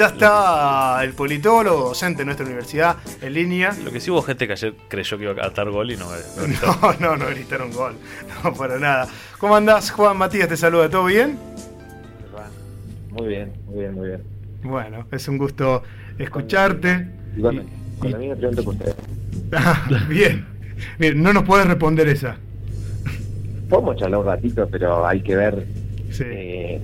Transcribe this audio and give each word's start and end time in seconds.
Ya 0.00 0.06
está 0.06 1.04
el 1.04 1.12
politólogo, 1.12 1.88
docente 1.88 2.20
de 2.20 2.24
nuestra 2.24 2.46
universidad, 2.46 2.96
en 3.20 3.34
línea. 3.34 3.76
Lo 3.84 3.92
que 3.92 4.00
sí 4.00 4.10
hubo 4.10 4.22
gente 4.22 4.46
que 4.46 4.54
ayer 4.54 4.72
creyó 4.88 5.18
que 5.18 5.24
iba 5.24 5.32
a 5.34 5.36
cantar 5.36 5.68
gol 5.68 5.90
y 5.90 5.98
no, 5.98 6.06
no 6.80 6.94
No, 7.00 7.16
no, 7.18 7.26
gritaron 7.26 7.70
gol. 7.70 7.96
No, 8.42 8.54
para 8.54 8.78
nada. 8.78 9.08
¿Cómo 9.36 9.56
andás, 9.56 9.90
Juan 9.90 10.16
Matías? 10.16 10.48
Te 10.48 10.56
saluda, 10.56 10.88
¿todo 10.88 11.04
bien? 11.04 11.38
Muy 13.10 13.28
bien, 13.28 13.52
muy 13.66 13.80
bien, 13.80 13.94
muy 13.94 14.08
bien. 14.08 14.22
Bueno, 14.62 15.06
es 15.10 15.28
un 15.28 15.36
gusto 15.36 15.82
escucharte. 16.18 17.06
Igualmente. 17.36 17.70
Con 17.98 18.12
la 18.12 18.16
misma 18.16 18.36
pregunta 18.36 18.62
que 18.62 18.68
usted. 18.70 18.94
Ah, 19.52 19.86
bien. 20.08 20.46
Bien, 20.98 21.22
no 21.22 21.34
nos 21.34 21.42
puedes 21.42 21.66
responder 21.66 22.08
esa. 22.08 22.38
Podemos 23.68 23.96
charlar 23.96 24.20
un 24.20 24.26
ratito, 24.26 24.66
pero 24.66 25.06
hay 25.06 25.20
que 25.20 25.36
ver. 25.36 25.66
Eh, 26.20 26.80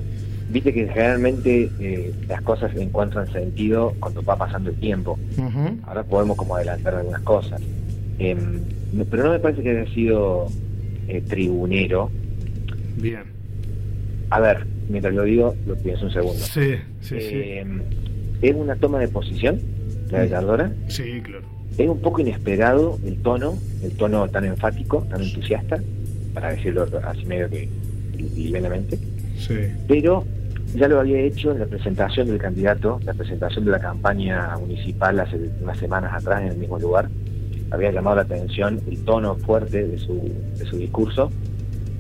viste 0.49 0.73
que 0.73 0.87
generalmente 0.89 1.71
eh, 1.81 2.13
las 2.29 2.43
cosas 2.43 2.75
encuentran 2.77 3.31
sentido 3.33 3.95
cuando 3.99 4.23
va 4.23 4.37
pasando 4.37 4.71
el 4.71 4.77
tiempo. 4.77 5.19
Ahora 5.85 6.05
podemos 6.05 6.37
como 6.37 6.57
adelantar 6.57 6.95
algunas 6.95 7.23
cosas. 7.23 7.61
Em, 8.19 8.61
pero 9.11 9.25
no 9.25 9.33
me 9.33 9.39
parece 9.39 9.63
que 9.63 9.71
haya 9.71 9.93
sido 9.93 10.49
eh, 11.09 11.21
tribunero. 11.23 12.11
Bien. 12.97 13.25
A 14.31 14.41
ver, 14.41 14.67
mientras 14.89 15.15
lo 15.15 15.25
digo, 15.25 15.55
lo 15.67 15.77
pienso 15.77 16.07
un 16.07 16.13
segundo. 16.13 16.45
Sí, 16.45 16.75
sí, 17.01 17.21
sí. 17.21 17.43
Em, 17.43 17.83
¿Es 18.43 18.55
una 18.55 18.77
toma 18.77 19.01
de 19.01 19.09
posición, 19.09 19.61
la 20.11 20.21
de 20.21 20.29
Cardora? 20.29 20.73
Sí, 20.89 21.21
claro. 21.23 21.45
Es 21.79 21.89
un 21.89 22.01
poco 22.01 22.21
inesperado 22.21 22.99
el 23.05 23.17
tono, 23.19 23.59
el 23.83 23.93
tono 23.93 24.29
tan 24.29 24.45
enfático, 24.45 25.07
tan 25.11 25.23
entusiasta, 25.23 25.81
para 26.33 26.53
decirlo 26.53 26.87
así 27.05 27.25
medio 27.27 27.51
que 27.51 27.69
libremente. 28.35 28.99
Sí. 29.39 29.55
Pero 29.87 30.25
ya 30.77 30.89
lo 30.89 31.01
había 31.01 31.21
hecho 31.21 31.53
en 31.53 31.61
la 31.61 31.67
presentación 31.67 32.29
del 32.29 32.39
candidato, 32.39 33.01
la 33.05 33.15
presentación 33.15 33.65
de 33.65 33.71
la 33.71 33.81
campaña 33.81 34.55
municipal 34.59 35.19
hace 35.19 35.51
unas 35.63 35.79
semanas 35.79 36.13
atrás 36.13 36.43
en 36.43 36.49
el 36.49 36.59
mismo 36.59 36.79
lugar. 36.79 37.09
Había 37.71 37.91
llamado 37.91 38.17
la 38.17 38.23
atención 38.23 38.81
el 38.87 39.03
tono 39.05 39.37
fuerte 39.37 39.89
de 39.89 39.99
su, 39.99 40.31
de 40.57 40.67
su 40.67 40.77
discurso, 40.77 41.33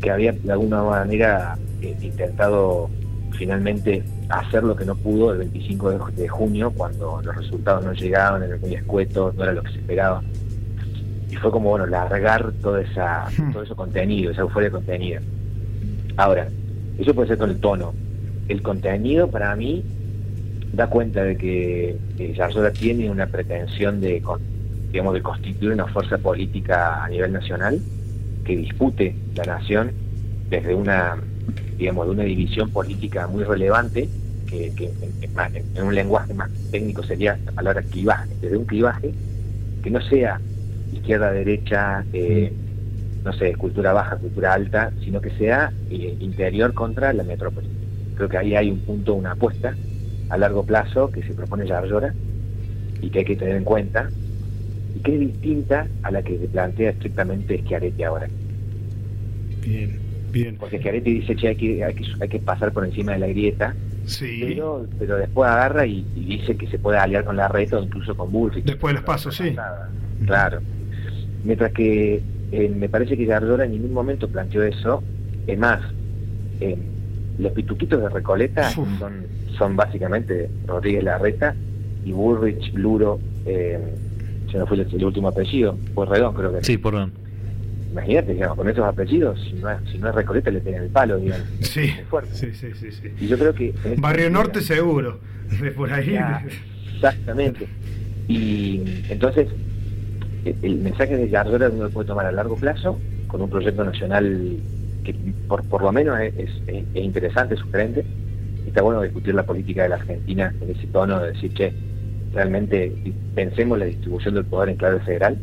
que 0.00 0.10
había 0.10 0.32
de 0.32 0.52
alguna 0.52 0.82
manera 0.82 1.56
eh, 1.80 1.96
intentado 2.02 2.90
finalmente 3.32 4.04
hacer 4.28 4.62
lo 4.62 4.76
que 4.76 4.84
no 4.84 4.94
pudo 4.94 5.32
el 5.32 5.38
25 5.38 6.10
de, 6.10 6.28
junio, 6.28 6.70
cuando 6.70 7.20
los 7.22 7.34
resultados 7.34 7.84
no 7.84 7.92
llegaban, 7.94 8.42
eran 8.42 8.60
muy 8.60 8.74
escuetos, 8.74 9.34
no 9.36 9.42
era 9.42 9.52
lo 9.52 9.62
que 9.62 9.72
se 9.72 9.78
esperaba. 9.78 10.22
Y 11.30 11.36
fue 11.36 11.50
como, 11.50 11.70
bueno, 11.70 11.86
largar 11.86 12.52
toda 12.62 12.82
esa, 12.82 13.28
hmm. 13.38 13.52
todo 13.52 13.62
ese 13.62 13.74
contenido, 13.74 14.32
esa 14.32 14.42
euforia 14.42 14.70
contenida. 14.70 15.20
Ahora, 16.16 16.48
eso 16.98 17.14
puede 17.14 17.28
ser 17.28 17.38
con 17.38 17.50
el 17.50 17.58
tono. 17.58 17.94
El 18.48 18.62
contenido, 18.62 19.30
para 19.30 19.54
mí, 19.56 19.82
da 20.72 20.88
cuenta 20.88 21.22
de 21.22 21.36
que 21.36 21.96
eh, 22.18 22.72
tiene 22.78 23.10
una 23.10 23.26
pretensión 23.26 24.00
de, 24.00 24.22
digamos, 24.92 25.14
de 25.14 25.22
constituir 25.22 25.72
una 25.72 25.86
fuerza 25.86 26.18
política 26.18 27.04
a 27.04 27.08
nivel 27.08 27.32
nacional 27.32 27.80
que 28.44 28.56
dispute 28.56 29.14
la 29.34 29.44
nación 29.44 29.90
desde 30.48 30.74
una 30.74 31.16
digamos, 31.76 32.06
de 32.06 32.12
una 32.12 32.24
división 32.24 32.70
política 32.70 33.26
muy 33.26 33.44
relevante, 33.44 34.08
que, 34.48 34.72
en, 35.74 35.82
un 35.82 35.94
lenguaje 35.94 36.32
más 36.32 36.50
técnico 36.70 37.02
sería 37.02 37.38
la 37.44 37.52
palabra 37.52 37.82
clivaje, 37.82 38.30
desde 38.40 38.56
un 38.56 38.64
clivaje 38.64 39.12
que 39.82 39.90
no 39.90 40.00
sea 40.00 40.40
izquierda-derecha, 40.92 42.04
eh, 42.12 42.52
no 43.24 43.32
sé, 43.32 43.54
cultura 43.54 43.92
baja, 43.92 44.16
cultura 44.16 44.54
alta, 44.54 44.92
sino 45.04 45.20
que 45.20 45.30
sea 45.30 45.72
eh, 45.90 46.16
interior 46.20 46.72
contra 46.74 47.12
la 47.12 47.24
metrópoli. 47.24 47.75
Creo 48.16 48.28
que 48.28 48.38
ahí 48.38 48.54
hay 48.54 48.70
un 48.70 48.80
punto, 48.80 49.14
una 49.14 49.32
apuesta 49.32 49.74
a 50.28 50.36
largo 50.36 50.64
plazo 50.64 51.10
que 51.10 51.22
se 51.22 51.34
propone 51.34 51.66
Yarlora 51.66 52.14
y 53.00 53.10
que 53.10 53.20
hay 53.20 53.24
que 53.24 53.36
tener 53.36 53.56
en 53.56 53.64
cuenta 53.64 54.10
y 54.96 55.00
que 55.00 55.14
es 55.14 55.20
distinta 55.20 55.86
a 56.02 56.10
la 56.10 56.22
que 56.22 56.38
se 56.38 56.48
plantea 56.48 56.90
estrictamente 56.90 57.58
Schiaretti 57.58 58.02
ahora. 58.02 58.28
Bien. 59.62 60.56
Porque 60.58 60.78
Schiaretti 60.78 61.20
dice, 61.20 61.36
che, 61.36 61.48
hay 61.48 61.56
que, 61.56 61.84
hay 61.84 61.94
que, 61.94 62.04
hay 62.20 62.28
que 62.28 62.38
pasar 62.38 62.72
por 62.72 62.84
encima 62.84 63.12
de 63.12 63.18
la 63.18 63.26
grieta. 63.26 63.74
Sí. 64.06 64.40
Pero, 64.42 64.86
pero 64.98 65.16
después 65.16 65.50
agarra 65.50 65.86
y, 65.86 66.02
dice 66.14 66.56
que 66.56 66.66
se 66.68 66.78
puede 66.78 66.98
aliar 66.98 67.24
con 67.24 67.36
la 67.36 67.48
red 67.48 67.72
o 67.74 67.82
incluso 67.82 68.16
con 68.16 68.30
Bullrich. 68.30 68.64
Después 68.64 68.94
los 68.94 69.02
pasos, 69.02 69.36
sí. 69.36 69.54
Claro. 70.24 70.60
Mientras 71.44 71.72
que 71.72 72.22
eh, 72.52 72.68
me 72.74 72.88
parece 72.88 73.16
que 73.16 73.24
Gardora 73.24 73.64
en 73.64 73.72
ningún 73.72 73.92
momento 73.92 74.28
planteó 74.28 74.62
eso. 74.62 75.02
Es 75.46 75.58
más, 75.58 75.80
eh, 76.60 76.76
los 77.38 77.52
pituquitos 77.52 78.00
de 78.00 78.08
Recoleta 78.08 78.70
son, 78.70 79.26
son 79.56 79.76
básicamente 79.76 80.48
Rodríguez 80.66 81.04
Larreta 81.04 81.54
y 82.04 82.12
Bullrich, 82.12 82.72
Luro, 82.74 83.18
eh, 83.44 83.78
se 84.50 84.58
nos 84.58 84.68
fue 84.68 84.78
el, 84.78 85.04
último 85.04 85.28
apellido, 85.28 85.76
pues 85.94 86.08
Redón 86.08 86.34
creo 86.34 86.52
que. 86.52 86.64
Sí, 86.64 86.78
perdón 86.78 87.12
imagínate, 87.96 88.34
digamos, 88.34 88.56
con 88.58 88.68
esos 88.68 88.84
apellidos, 88.84 89.40
si 89.42 89.54
no 89.54 89.70
es, 89.70 89.78
si 89.90 89.98
no 89.98 90.10
es 90.10 90.14
Recoleta 90.14 90.50
le 90.50 90.60
tienen 90.60 90.82
el 90.82 90.90
palo, 90.90 91.16
digamos. 91.16 91.46
Sí, 91.62 91.92
sí, 92.32 92.52
sí, 92.52 92.72
sí, 92.74 92.92
sí, 92.92 93.12
Y 93.20 93.26
yo 93.26 93.38
creo 93.38 93.54
que... 93.54 93.68
Este 93.68 93.94
Barrio 93.96 94.28
Norte 94.28 94.60
seguro, 94.60 95.18
de 95.60 95.70
por 95.70 95.90
ahí. 95.90 96.18
exactamente. 96.94 97.66
Y 98.28 98.82
entonces, 99.08 99.48
el, 100.44 100.76
mensaje 100.76 101.16
de 101.16 101.28
Gardora 101.28 101.70
uno 101.70 101.84
lo 101.84 101.90
puede 101.90 102.08
tomar 102.08 102.26
a 102.26 102.32
largo 102.32 102.56
plazo, 102.56 102.98
con 103.28 103.40
un 103.40 103.48
proyecto 103.48 103.82
nacional 103.82 104.58
que 105.06 105.14
por, 105.46 105.62
por 105.68 105.82
lo 105.82 105.92
menos 105.92 106.18
es, 106.20 106.34
es, 106.36 106.50
es 106.66 107.04
interesante, 107.04 107.56
sugerente. 107.56 108.04
Está 108.66 108.82
bueno 108.82 109.02
discutir 109.02 109.34
la 109.34 109.44
política 109.44 109.84
de 109.84 109.90
la 109.90 109.94
Argentina 109.96 110.52
en 110.60 110.70
ese 110.70 110.86
tono 110.88 111.20
de 111.20 111.32
decir, 111.32 111.54
che, 111.54 111.72
realmente 112.32 112.92
pensemos 113.34 113.78
la 113.78 113.84
distribución 113.84 114.34
del 114.34 114.44
poder 114.44 114.70
en 114.70 114.76
clave 114.76 115.00
federal 115.00 115.38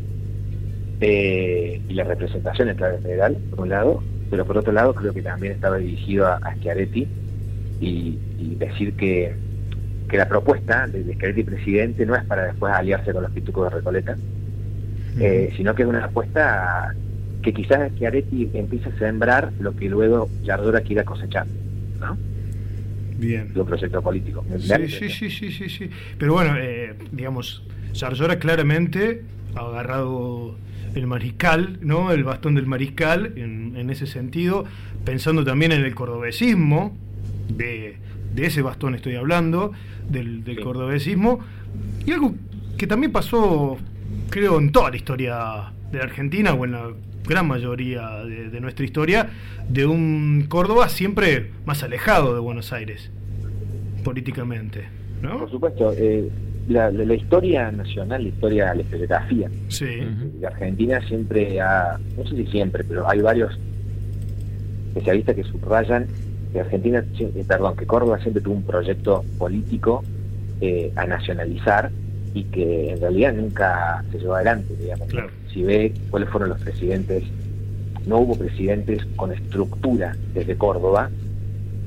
eh, 0.99 1.81
y 1.87 1.93
la 1.93 2.03
representación 2.03 2.69
en 2.69 2.75
clave 2.75 2.99
federal, 2.99 3.37
por 3.49 3.61
un 3.61 3.69
lado, 3.69 4.03
pero 4.29 4.45
por 4.45 4.57
otro 4.57 4.73
lado 4.73 4.93
creo 4.93 5.13
que 5.13 5.21
también 5.21 5.53
estaba 5.53 5.77
dirigido 5.77 6.27
a, 6.27 6.55
Schiaretti 6.57 7.07
y, 7.79 8.19
decir 8.57 8.93
que, 8.95 9.33
que, 10.09 10.17
la 10.17 10.27
propuesta 10.27 10.87
de, 10.87 11.13
Schiaretti 11.13 11.43
presidente 11.43 12.05
no 12.05 12.15
es 12.15 12.23
para 12.25 12.45
después 12.45 12.73
aliarse 12.73 13.13
con 13.13 13.23
los 13.23 13.31
pitucos 13.31 13.69
de 13.69 13.77
Recoleta, 13.77 14.17
eh, 15.19 15.53
sino 15.55 15.73
que 15.73 15.83
es 15.83 15.87
una 15.87 16.05
apuesta 16.05 16.93
que 17.43 17.53
quizás 17.53 17.91
Schiaretti 17.91 18.49
empiece 18.53 18.89
a 18.89 18.97
sembrar 18.97 19.51
lo 19.59 19.75
que 19.75 19.89
luego 19.89 20.29
Yardora 20.43 20.81
quiera 20.81 21.03
cosechar, 21.03 21.45
¿no? 21.99 22.17
Bien. 23.17 23.53
De 23.53 23.61
un 23.61 23.67
proyecto 23.67 24.01
político. 24.01 24.43
Sí, 24.59 24.87
sí, 24.87 25.09
sí, 25.09 25.29
sí, 25.29 25.51
sí, 25.51 25.69
sí, 25.69 25.89
Pero 26.17 26.33
bueno, 26.33 26.55
eh, 26.57 26.95
digamos, 27.11 27.63
Yardora 27.93 28.39
claramente 28.39 29.23
ha 29.55 29.59
agarrado 29.59 30.55
el 30.95 31.07
mariscal, 31.07 31.79
¿no? 31.81 32.11
El 32.11 32.23
bastón 32.23 32.55
del 32.55 32.65
mariscal 32.65 33.33
en, 33.35 33.89
ese 33.89 34.07
sentido, 34.07 34.65
pensando 35.03 35.43
también 35.43 35.71
en 35.71 35.83
el 35.83 35.93
cordobesismo, 35.93 36.95
de, 37.49 37.97
ese 38.37 38.61
bastón 38.61 38.95
estoy 38.95 39.15
hablando, 39.15 39.73
del, 40.09 40.43
cordobesismo, 40.63 41.39
y 42.05 42.11
algo 42.11 42.33
que 42.77 42.87
también 42.87 43.11
pasó, 43.11 43.77
creo, 44.29 44.59
en 44.59 44.71
toda 44.71 44.89
la 44.89 44.95
historia 44.95 45.73
de 45.93 45.99
la 45.99 46.05
Argentina, 46.05 46.53
o 46.53 46.65
en 46.65 46.71
la 46.71 46.89
gran 47.25 47.47
mayoría 47.47 48.23
de, 48.25 48.59
nuestra 48.59 48.83
historia, 48.83 49.29
de 49.69 49.85
un 49.85 50.45
Córdoba 50.49 50.89
siempre 50.89 51.51
más 51.65 51.83
alejado 51.83 52.33
de 52.33 52.39
Buenos 52.39 52.73
Aires, 52.73 53.11
políticamente. 54.03 54.87
¿no? 55.21 55.39
Por 55.39 55.51
supuesto, 55.51 55.93
eh, 55.95 56.29
la, 56.67 56.91
la, 56.91 57.13
historia 57.13 57.71
nacional, 57.71 58.23
la 58.23 58.29
historia, 58.29 58.73
la 58.73 58.81
historiografía 58.81 59.49
de 59.79 60.47
Argentina 60.47 60.99
siempre 61.07 61.61
ha, 61.61 61.99
no 62.17 62.27
sé 62.27 62.35
si 62.35 62.47
siempre, 62.47 62.83
pero 62.83 63.07
hay 63.07 63.21
varios 63.21 63.57
especialistas 64.89 65.35
que 65.35 65.43
subrayan 65.43 66.07
que 66.51 66.59
Argentina, 66.59 67.03
eh, 67.19 67.45
perdón, 67.47 67.75
que 67.75 67.85
Córdoba 67.85 68.19
siempre 68.19 68.41
tuvo 68.41 68.55
un 68.55 68.63
proyecto 68.63 69.23
político 69.37 70.03
eh, 70.61 70.91
a 70.95 71.05
nacionalizar 71.05 71.91
y 72.33 72.43
que 72.45 72.91
en 72.91 73.01
realidad 73.01 73.33
nunca 73.33 74.03
se 74.11 74.19
llevó 74.19 74.35
adelante, 74.35 74.75
digamos. 74.75 75.07
Si 75.53 75.63
ve 75.63 75.93
cuáles 76.09 76.29
fueron 76.29 76.49
los 76.49 76.59
presidentes, 76.61 77.23
no 78.05 78.19
hubo 78.19 78.35
presidentes 78.35 79.05
con 79.15 79.31
estructura 79.31 80.15
desde 80.33 80.55
Córdoba, 80.55 81.09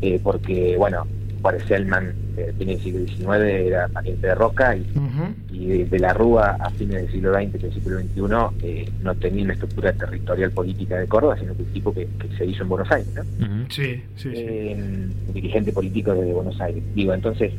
eh, 0.02 0.20
porque, 0.22 0.76
bueno, 0.76 1.06
Juárez 1.42 1.64
Selman 1.68 2.12
eh, 2.36 2.52
fines 2.58 2.84
del 2.84 3.06
siglo 3.06 3.06
XIX 3.06 3.66
era 3.66 3.88
pariente 3.88 4.26
de 4.26 4.34
Roca 4.34 4.76
y, 4.76 5.84
de, 5.84 5.98
la 5.98 6.12
Rúa 6.12 6.56
a 6.60 6.70
fines 6.70 7.02
del 7.02 7.10
siglo 7.10 7.32
XX, 7.32 7.50
principio 7.50 7.96
del 7.96 8.08
XXI, 8.08 8.66
eh, 8.66 8.90
no 9.02 9.14
tenía 9.14 9.44
una 9.44 9.54
estructura 9.54 9.92
territorial 9.92 10.50
política 10.50 10.98
de 10.98 11.06
Córdoba, 11.06 11.38
sino 11.38 11.56
que 11.56 11.62
un 11.62 11.72
tipo 11.72 11.94
que, 11.94 12.08
se 12.36 12.44
hizo 12.44 12.62
en 12.64 12.68
Buenos 12.68 12.90
Aires, 12.90 13.08
¿no? 13.14 13.22
Sí, 13.70 14.02
sí, 14.16 14.28
eh, 14.34 15.08
dirigente 15.32 15.72
político 15.72 16.12
desde 16.12 16.32
Buenos 16.32 16.60
Aires. 16.60 16.82
Digo, 16.94 17.14
entonces, 17.14 17.52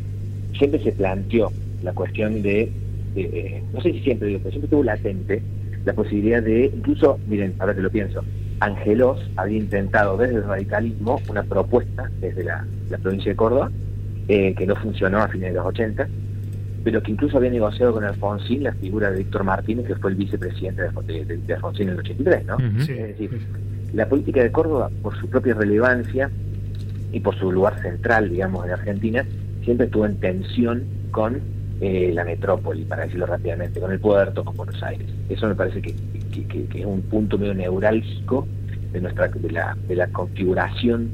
siempre 0.58 0.84
se 0.84 0.92
planteó 0.92 1.52
la 1.82 1.94
cuestión 1.94 2.42
de, 2.44 2.72
no 3.74 3.82
sé 3.82 3.94
si 3.94 4.02
siempre, 4.02 4.28
digo, 4.28 4.40
pero 4.44 4.52
siempre 4.52 4.70
tuvo 4.70 4.84
latente 4.84 5.42
la 5.88 5.94
posibilidad 5.94 6.44
de, 6.44 6.66
incluso, 6.66 7.18
miren, 7.28 7.56
ahora 7.60 7.74
que 7.74 7.82
lo 7.82 7.90
pienso, 7.90 8.22
Angelos 8.60 9.20
había 9.38 9.58
intentado 9.58 10.18
desde 10.18 10.36
el 10.36 10.44
radicalismo 10.44 11.22
una 11.30 11.44
propuesta 11.44 12.12
desde 12.20 12.44
la, 12.44 12.68
la 12.90 12.98
provincia 12.98 13.32
de 13.32 13.38
Córdoba 13.38 13.72
eh, 14.28 14.54
que 14.54 14.68
no 14.68 14.76
funcionó 14.76 15.20
a 15.20 15.30
fines 15.30 15.52
de 15.52 15.56
los 15.56 15.66
80, 15.66 16.10
pero 16.84 17.02
que 17.02 17.12
incluso 17.12 17.38
había 17.38 17.52
negociado 17.52 17.94
con 17.94 18.04
Alfonsín 18.04 18.64
la 18.64 18.74
figura 18.74 19.10
de 19.10 19.20
Víctor 19.20 19.46
Martínez, 19.46 19.88
que 19.88 19.96
fue 19.96 20.10
el 20.10 20.18
vicepresidente 20.18 20.82
de, 20.82 21.54
Alfonsín 21.56 21.88
en 21.88 21.94
el 21.94 22.00
83, 22.00 22.46
¿no? 22.46 22.58
Es 22.80 22.88
decir, 22.88 23.48
la 23.94 24.10
política 24.10 24.44
de 24.44 24.52
Córdoba, 24.52 24.92
por 25.02 25.18
su 25.18 25.30
propia 25.30 25.54
relevancia 25.54 26.30
y 27.14 27.22
por 27.22 27.40
su 27.40 27.50
lugar 27.50 27.82
central, 27.82 28.30
digamos, 28.30 28.66
en 28.66 28.74
Argentina, 28.74 29.26
siempre 29.64 29.86
estuvo 29.86 30.06
en 30.06 30.18
tensión 30.18 30.84
con 31.12 31.40
eh, 31.82 32.12
la 32.14 32.24
metrópoli, 32.24 32.86
para 32.86 33.04
decirlo 33.04 33.26
rápidamente, 33.26 33.80
con 33.80 33.92
el 33.92 34.00
puerto, 34.00 34.44
con 34.44 34.56
Buenos 34.56 34.82
Aires. 34.84 35.08
Eso 35.30 35.48
me 35.48 35.56
parece 35.56 35.82
que, 35.82 35.90
es 35.92 36.86
un 36.86 37.02
punto 37.02 37.38
medio 37.38 37.54
neurálgico 37.54 38.48
de 38.92 39.02
nuestra 39.02 39.28
de 39.28 39.52
la, 39.52 39.78
de 39.88 39.96
la 39.96 40.08
configuración 40.08 41.10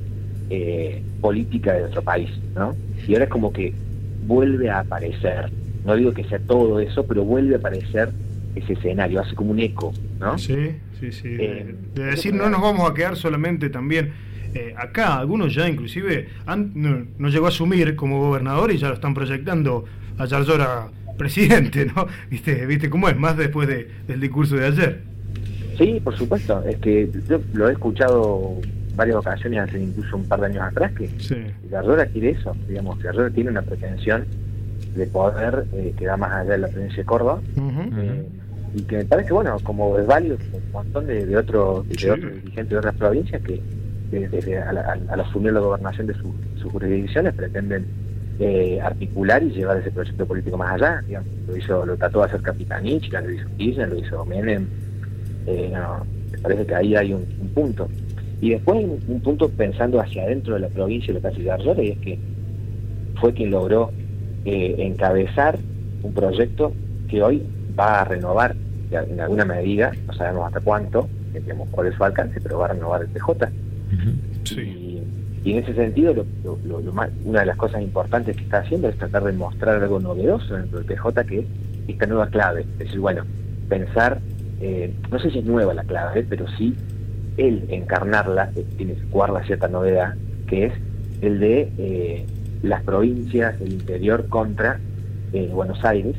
eh, 0.49 1.01
política 1.21 1.73
de 1.73 1.81
nuestro 1.81 2.01
país, 2.01 2.29
¿no? 2.55 2.75
Y 3.07 3.13
ahora 3.13 3.25
es 3.25 3.29
como 3.29 3.51
que 3.51 3.73
vuelve 4.25 4.69
a 4.69 4.79
aparecer, 4.79 5.49
no 5.85 5.95
digo 5.95 6.13
que 6.13 6.23
sea 6.25 6.39
todo 6.39 6.79
eso, 6.79 7.05
pero 7.05 7.23
vuelve 7.23 7.55
a 7.55 7.57
aparecer 7.57 8.09
ese 8.55 8.73
escenario, 8.73 9.21
hace 9.21 9.35
como 9.35 9.51
un 9.51 9.59
eco, 9.59 9.93
¿no? 10.19 10.37
Sí, 10.37 10.75
sí, 10.99 11.11
sí. 11.11 11.37
Eh, 11.39 11.75
de 11.95 12.03
decir, 12.03 12.33
no 12.33 12.49
nos 12.49 12.61
vamos 12.61 12.89
a 12.89 12.93
quedar 12.93 13.15
solamente 13.15 13.69
también 13.69 14.11
eh, 14.55 14.73
acá, 14.77 15.17
algunos 15.17 15.53
ya 15.53 15.67
inclusive 15.67 16.27
han, 16.45 16.71
no, 16.75 17.29
llegó 17.29 17.47
a 17.47 17.49
asumir 17.49 17.95
como 17.95 18.19
gobernador 18.19 18.71
y 18.71 18.77
ya 18.77 18.89
lo 18.89 18.93
están 18.93 19.13
proyectando 19.13 19.85
a 20.17 20.25
Yarzora 20.25 20.87
presidente, 21.17 21.85
¿no? 21.85 22.07
¿Viste, 22.29 22.65
¿Viste 22.65 22.89
cómo 22.89 23.09
es? 23.09 23.17
Más 23.17 23.37
después 23.37 23.67
de, 23.67 23.89
del 24.07 24.19
discurso 24.19 24.55
de 24.55 24.67
ayer. 24.67 25.01
Sí, 25.77 25.99
por 26.03 26.15
supuesto. 26.17 26.63
Es 26.63 26.77
que 26.77 27.09
yo 27.27 27.39
lo 27.53 27.69
he 27.69 27.73
escuchado 27.73 28.59
varias 28.95 29.17
ocasiones, 29.17 29.59
hace 29.59 29.79
incluso 29.79 30.17
un 30.17 30.25
par 30.25 30.39
de 30.41 30.47
años 30.47 30.63
atrás, 30.63 30.91
que 30.93 31.07
sí. 31.19 31.35
quiere 32.11 32.29
eso. 32.31 32.55
Digamos, 32.67 33.01
Yarzora 33.01 33.29
tiene 33.31 33.49
una 33.49 33.61
pretensión 33.61 34.25
de 34.95 35.07
poder 35.07 35.65
eh, 35.73 35.93
que 35.97 36.07
va 36.07 36.17
más 36.17 36.31
allá 36.31 36.51
de 36.51 36.57
la 36.59 36.67
provincia 36.67 36.97
de 36.97 37.05
Córdoba. 37.05 37.41
Eh, 37.57 38.25
y 38.75 38.81
que 38.83 38.97
me 38.97 39.05
parece, 39.05 39.33
bueno, 39.33 39.57
como 39.63 39.97
es 39.97 40.05
válido, 40.05 40.37
un 40.51 40.71
montón 40.71 41.07
de, 41.07 41.37
otros, 41.37 41.87
de 41.87 42.11
otros 42.11 42.33
dirigentes 42.33 42.69
de 42.69 42.77
otras 42.77 42.95
provincias 42.95 43.41
que 43.43 43.61
desde 44.11 44.57
al, 44.57 45.19
asumir 45.19 45.53
la 45.53 45.59
gobernación 45.59 46.07
de 46.07 46.13
sus 46.13 46.71
jurisdicciones 46.71 47.33
pretenden 47.33 47.85
eh, 48.39 48.79
articular 48.81 49.43
y 49.43 49.51
llevar 49.51 49.77
ese 49.77 49.91
proyecto 49.91 50.25
político 50.25 50.57
más 50.57 50.73
allá. 50.73 51.03
Lo 51.47 51.55
hizo, 51.55 51.85
lo 51.85 51.95
trató 51.97 52.19
de 52.19 52.25
hacer 52.25 52.41
Capitanich, 52.41 53.11
lo 53.11 53.31
hizo 53.31 53.47
Kirchner, 53.57 53.89
lo 53.89 53.99
hizo 53.99 54.25
Menem. 54.25 54.67
Eh, 55.45 55.71
me 56.31 56.37
parece 56.39 56.65
que 56.65 56.75
ahí 56.75 56.95
hay 56.95 57.13
un, 57.13 57.25
punto. 57.53 57.87
Y 58.41 58.51
después 58.51 58.83
un, 59.07 59.19
punto 59.21 59.49
pensando 59.49 59.99
hacia 59.99 60.23
adentro 60.23 60.55
de 60.55 60.61
la 60.61 60.69
provincia 60.69 61.13
de 61.13 61.21
la 61.21 61.29
de 61.29 61.85
y 61.85 61.89
es 61.89 61.97
que 61.99 62.19
fue 63.19 63.33
quien 63.33 63.51
logró 63.51 63.91
eh, 64.45 64.75
encabezar 64.79 65.57
un 66.01 66.13
proyecto 66.13 66.73
que 67.07 67.21
hoy 67.21 67.43
va 67.79 68.01
a 68.01 68.05
renovar 68.05 68.55
en 68.91 69.19
alguna 69.19 69.45
medida, 69.45 69.91
no 70.05 70.13
sabemos 70.13 70.47
hasta 70.47 70.59
cuánto, 70.59 71.09
digamos 71.33 71.69
cuál 71.69 71.87
es 71.87 71.95
su 71.95 72.03
alcance, 72.03 72.39
pero 72.41 72.59
va 72.59 72.65
a 72.65 72.69
renovar 72.69 73.01
el 73.01 73.07
PJ. 73.09 73.49
Y, 75.43 75.51
en 75.51 75.63
ese 75.63 75.73
sentido, 75.73 76.13
lo, 76.13 76.57
una 77.25 77.39
de 77.41 77.45
las 77.45 77.57
cosas 77.57 77.81
importantes 77.81 78.35
que 78.35 78.43
está 78.43 78.59
haciendo 78.59 78.87
es 78.87 78.97
tratar 78.97 79.23
de 79.23 79.33
mostrar 79.33 79.81
algo 79.81 79.99
novedoso 79.99 80.55
dentro 80.55 80.79
del 80.79 80.87
PJ, 80.87 81.23
que 81.25 81.39
es 81.39 81.45
esta 81.87 82.05
nueva 82.05 82.27
clave. 82.27 82.61
Es 82.61 82.79
decir, 82.79 82.99
bueno, 82.99 83.23
pensar, 83.67 84.19
eh, 84.61 84.93
no 85.11 85.19
sé 85.19 85.31
si 85.31 85.39
es 85.39 85.45
nueva 85.45 85.73
la 85.73 85.83
clave, 85.83 86.25
pero 86.27 86.45
sí 86.57 86.75
el 87.37 87.65
encarnarla, 87.69 88.51
eh, 88.55 88.65
tiene 88.77 88.93
que 88.93 89.03
jugar 89.11 89.45
cierta 89.45 89.67
novedad, 89.67 90.15
que 90.47 90.67
es 90.67 90.73
el 91.21 91.39
de 91.39 91.71
eh, 91.77 92.25
las 92.61 92.83
provincias 92.83 93.59
del 93.59 93.73
interior 93.73 94.27
contra 94.27 94.79
Buenos 95.51 95.83
Aires, 95.83 96.15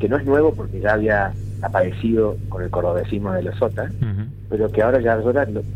que 0.00 0.08
no 0.08 0.16
es 0.16 0.24
nuevo 0.24 0.54
porque 0.54 0.80
ya 0.80 0.94
había 0.94 1.32
aparecido 1.60 2.38
con 2.48 2.62
el 2.62 2.70
cordobesismo 2.70 3.30
de 3.32 3.42
los 3.42 3.56
SOTA, 3.56 3.90
pero 4.48 4.72
que 4.72 4.80
ahora 4.80 5.02
ya 5.02 5.20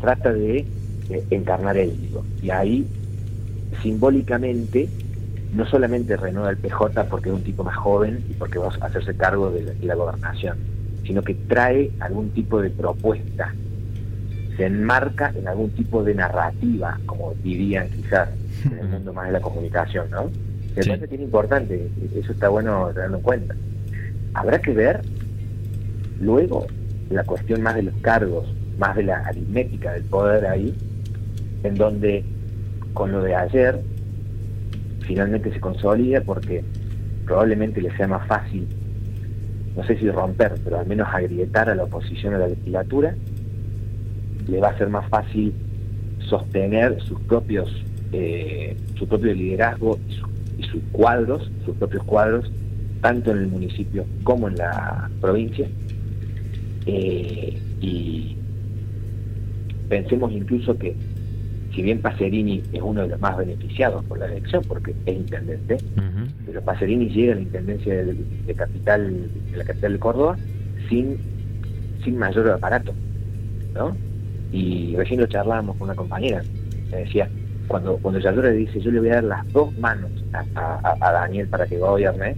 trata 0.01 0.33
de 0.33 0.65
encarnar 1.29 1.77
él, 1.77 1.95
digo. 1.99 2.25
Y 2.41 2.49
ahí, 2.49 2.87
simbólicamente, 3.81 4.89
no 5.53 5.65
solamente 5.65 6.17
renueva 6.17 6.49
el 6.49 6.57
PJ 6.57 7.05
porque 7.05 7.29
es 7.29 7.35
un 7.35 7.43
tipo 7.43 7.63
más 7.63 7.75
joven 7.77 8.23
y 8.29 8.33
porque 8.33 8.59
va 8.59 8.67
a 8.67 8.85
hacerse 8.85 9.15
cargo 9.15 9.51
de 9.51 9.75
la, 9.81 9.95
gobernación, 9.95 10.57
sino 11.05 11.21
que 11.21 11.33
trae 11.33 11.91
algún 11.99 12.29
tipo 12.31 12.61
de 12.61 12.69
propuesta, 12.69 13.53
se 14.55 14.65
enmarca 14.65 15.31
en 15.35 15.47
algún 15.47 15.69
tipo 15.71 16.03
de 16.03 16.15
narrativa, 16.15 16.99
como 17.05 17.33
dirían 17.43 17.89
quizás 17.89 18.29
en 18.65 18.77
el 18.79 18.87
mundo 18.89 19.13
más 19.13 19.27
de 19.27 19.33
la 19.33 19.41
comunicación, 19.41 20.09
¿no? 20.09 20.29
Me 20.75 20.83
parece 20.83 21.07
que 21.07 21.15
es 21.15 21.21
importante, 21.21 21.89
eso 22.15 22.31
está 22.31 22.49
bueno 22.49 22.91
tenerlo 22.93 23.17
en 23.17 23.23
cuenta. 23.23 23.55
Habrá 24.33 24.61
que 24.61 24.73
ver 24.73 25.01
luego 26.19 26.67
la 27.09 27.23
cuestión 27.23 27.61
más 27.63 27.75
de 27.75 27.83
los 27.83 27.95
cargos, 28.01 28.45
más 28.77 28.95
de 28.95 29.03
la 29.03 29.17
aritmética 29.19 29.93
del 29.93 30.03
poder 30.03 30.45
ahí, 30.45 30.75
en 31.63 31.75
donde 31.75 32.23
con 32.93 33.11
lo 33.11 33.21
de 33.21 33.35
ayer 33.35 33.81
finalmente 35.01 35.51
se 35.51 35.59
consolida 35.59 36.21
porque 36.21 36.63
probablemente 37.25 37.81
le 37.81 37.95
sea 37.95 38.07
más 38.07 38.27
fácil, 38.27 38.67
no 39.75 39.83
sé 39.83 39.97
si 39.97 40.09
romper, 40.09 40.55
pero 40.63 40.79
al 40.79 40.87
menos 40.87 41.07
agrietar 41.11 41.69
a 41.69 41.75
la 41.75 41.83
oposición 41.83 42.33
a 42.33 42.39
la 42.39 42.47
legislatura, 42.47 43.15
le 44.47 44.59
va 44.59 44.69
a 44.69 44.77
ser 44.77 44.89
más 44.89 45.07
fácil 45.09 45.53
sostener 46.19 47.01
sus 47.01 47.19
propios 47.21 47.69
eh, 48.13 48.77
su 48.97 49.05
propio 49.05 49.33
liderazgo 49.33 49.99
y, 50.57 50.63
sus 50.63 50.81
cuadros, 50.91 51.51
sus 51.65 51.75
propios 51.75 52.03
cuadros, 52.03 52.49
tanto 53.01 53.31
en 53.31 53.37
el 53.39 53.47
municipio 53.47 54.05
como 54.23 54.47
en 54.47 54.55
la 54.55 55.09
provincia. 55.21 55.67
Eh, 56.85 57.61
y 57.81 58.37
pensemos 59.89 60.31
incluso 60.31 60.77
que 60.77 60.95
si 61.77 61.83
bien 61.83 62.01
Pacerini 62.01 62.63
es 62.73 62.81
uno 62.81 63.03
de 63.03 63.09
los 63.09 63.21
más 63.21 63.37
beneficiados 63.37 64.03
por 64.05 64.17
la 64.17 64.25
elección, 64.25 64.63
porque 64.67 64.95
es 65.05 65.15
intendente, 65.15 65.77
pero 66.43 66.59
Pacerini 66.63 67.07
llega 67.07 67.33
a 67.33 67.35
la 67.35 67.41
intendencia 67.41 68.03
de, 68.03 68.55
capital, 68.55 69.29
de 69.51 69.57
la 69.57 69.63
capital 69.63 69.93
de 69.93 69.99
Córdoba 69.99 70.37
sin, 70.89 71.19
sin 72.03 72.17
mayor 72.17 72.49
aparato, 72.49 72.95
¿no? 73.75 73.95
Y 74.51 74.95
recién 74.95 75.19
lo 75.19 75.27
charlábamos 75.27 75.75
con 75.75 75.83
una 75.89 75.95
compañera, 75.95 76.41
me 76.89 76.97
decía, 76.97 77.29
cuando, 77.67 77.97
cuando 77.97 78.19
le 78.19 78.51
dice 78.53 78.79
yo 78.79 78.89
le 78.89 78.99
voy 78.99 79.09
a 79.09 79.15
dar 79.15 79.25
las 79.25 79.53
dos 79.53 79.77
manos 79.77 80.09
a, 80.33 81.11
Daniel 81.11 81.47
para 81.47 81.67
que 81.67 81.77
gobierne, 81.77 82.37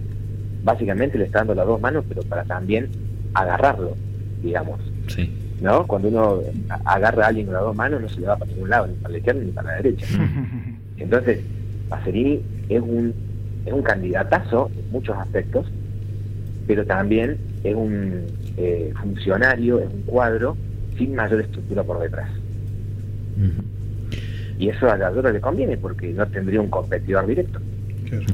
básicamente 0.64 1.16
le 1.16 1.24
está 1.24 1.38
dando 1.38 1.54
las 1.54 1.66
dos 1.66 1.80
manos, 1.80 2.04
pero 2.06 2.20
para 2.24 2.44
también 2.44 2.90
agarrarlo, 3.32 3.96
digamos. 4.42 4.78
Sí. 5.06 5.32
¿No? 5.60 5.86
Cuando 5.86 6.08
uno 6.08 6.40
agarra 6.84 7.24
a 7.24 7.28
alguien 7.28 7.46
con 7.46 7.54
las 7.54 7.62
dos 7.62 7.76
manos 7.76 8.00
no 8.00 8.08
se 8.08 8.20
le 8.20 8.26
va 8.26 8.36
para 8.36 8.50
ningún 8.50 8.70
lado, 8.70 8.86
ni 8.86 8.94
para 8.94 9.12
la 9.12 9.18
izquierda 9.18 9.40
ni 9.42 9.52
para 9.52 9.68
la 9.70 9.76
derecha. 9.76 10.06
Entonces, 10.96 11.40
Pacerini 11.88 12.40
es 12.68 12.80
un, 12.80 13.14
es 13.66 13.72
un 13.72 13.82
candidatazo 13.82 14.70
en 14.76 14.92
muchos 14.92 15.16
aspectos, 15.16 15.66
pero 16.66 16.84
también 16.86 17.36
es 17.64 17.74
un 17.74 18.26
eh, 18.56 18.92
funcionario, 19.00 19.80
es 19.80 19.92
un 19.92 20.02
cuadro 20.02 20.56
sin 20.96 21.14
mayor 21.14 21.40
estructura 21.40 21.82
por 21.82 22.00
detrás. 22.00 22.30
Y 24.58 24.68
eso 24.68 24.90
a 24.90 24.96
la 24.98 25.10
le 25.10 25.40
conviene 25.40 25.78
porque 25.78 26.12
no 26.12 26.26
tendría 26.26 26.60
un 26.60 26.68
competidor 26.68 27.26
directo. 27.26 27.58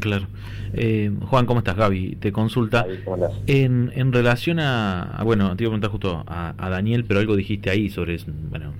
Claro. 0.00 0.26
Eh, 0.72 1.10
Juan, 1.22 1.46
¿cómo 1.46 1.60
estás? 1.60 1.76
Gaby, 1.76 2.16
te 2.16 2.32
consulta. 2.32 2.86
En, 3.46 3.92
en 3.94 4.12
relación 4.12 4.58
a, 4.60 5.20
bueno, 5.24 5.56
te 5.56 5.64
iba 5.64 5.68
a 5.68 5.72
preguntar 5.72 5.90
justo 5.90 6.24
a, 6.26 6.54
a, 6.56 6.70
Daniel, 6.70 7.04
pero 7.04 7.20
algo 7.20 7.36
dijiste 7.36 7.70
ahí 7.70 7.88
sobre, 7.88 8.18
bueno, 8.50 8.72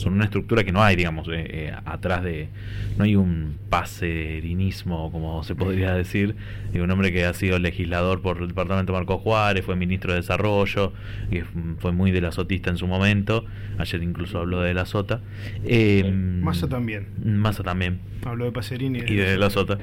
son 0.00 0.14
una 0.14 0.24
estructura 0.24 0.64
que 0.64 0.72
no 0.72 0.82
hay, 0.82 0.96
digamos, 0.96 1.28
eh, 1.28 1.44
eh, 1.48 1.72
atrás 1.84 2.24
de... 2.24 2.48
No 2.96 3.04
hay 3.04 3.16
un 3.16 3.56
paserinismo, 3.68 5.12
como 5.12 5.44
se 5.44 5.54
podría 5.54 5.94
decir, 5.94 6.34
de 6.72 6.82
un 6.82 6.90
hombre 6.90 7.12
que 7.12 7.24
ha 7.24 7.32
sido 7.34 7.58
legislador 7.58 8.20
por 8.20 8.38
el 8.38 8.48
departamento 8.48 8.92
Marco 8.92 9.18
Juárez, 9.18 9.64
fue 9.64 9.76
ministro 9.76 10.12
de 10.12 10.20
Desarrollo, 10.20 10.92
y 11.30 11.40
fue 11.78 11.92
muy 11.92 12.10
de 12.10 12.20
la 12.20 12.32
sotista 12.32 12.70
en 12.70 12.76
su 12.76 12.86
momento, 12.86 13.44
ayer 13.78 14.02
incluso 14.02 14.38
habló 14.38 14.60
de 14.60 14.74
la 14.74 14.86
sota. 14.86 15.20
Eh, 15.64 16.10
Massa 16.10 16.68
también. 16.68 17.06
Massa 17.24 17.62
también. 17.62 18.00
Habló 18.24 18.46
de 18.46 18.52
Paserini. 18.52 19.00
Y 19.00 19.16
de, 19.16 19.38
la 19.38 19.50
sota. 19.50 19.78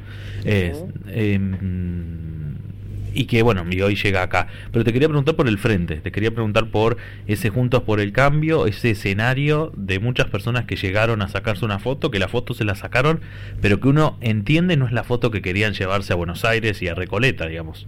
Y 3.17 3.25
que 3.25 3.41
bueno, 3.41 3.65
y 3.69 3.81
hoy 3.81 3.95
llega 3.95 4.21
acá. 4.21 4.47
Pero 4.71 4.86
te 4.86 4.93
quería 4.93 5.07
preguntar 5.07 5.36
por 5.36 5.47
el 5.47 5.57
frente, 5.57 5.95
te 5.95 6.12
quería 6.12 6.29
preguntar 6.29 6.67
por 6.67 6.97
ese 7.25 7.50
Juntos 7.50 7.81
por 7.81 8.00
el 8.00 8.12
Cambio, 8.12 8.67
ese 8.67 8.91
escenario 8.91 9.71
de 9.75 10.00
muchas 10.00 10.27
personas 10.27 10.65
que 10.65 10.75
llegaron 10.75 11.24
a 11.24 11.27
sacarse 11.27 11.65
una 11.65 11.79
foto, 11.79 12.12
que 12.12 12.19
la 12.19 12.27
foto 12.27 12.53
se 12.53 12.63
la 12.63 12.75
sacaron, 12.75 13.21
pero 13.59 13.79
que 13.79 13.88
uno 13.88 14.17
entiende 14.21 14.77
no 14.77 14.86
es 14.86 14.91
la 14.91 15.03
foto 15.03 15.31
que 15.31 15.41
querían 15.41 15.74
llevarse 15.74 16.13
a 16.13 16.15
Buenos 16.15 16.45
Aires 16.45 16.79
y 16.83 16.89
a 16.89 16.93
Recoleta, 16.93 17.47
digamos. 17.47 17.88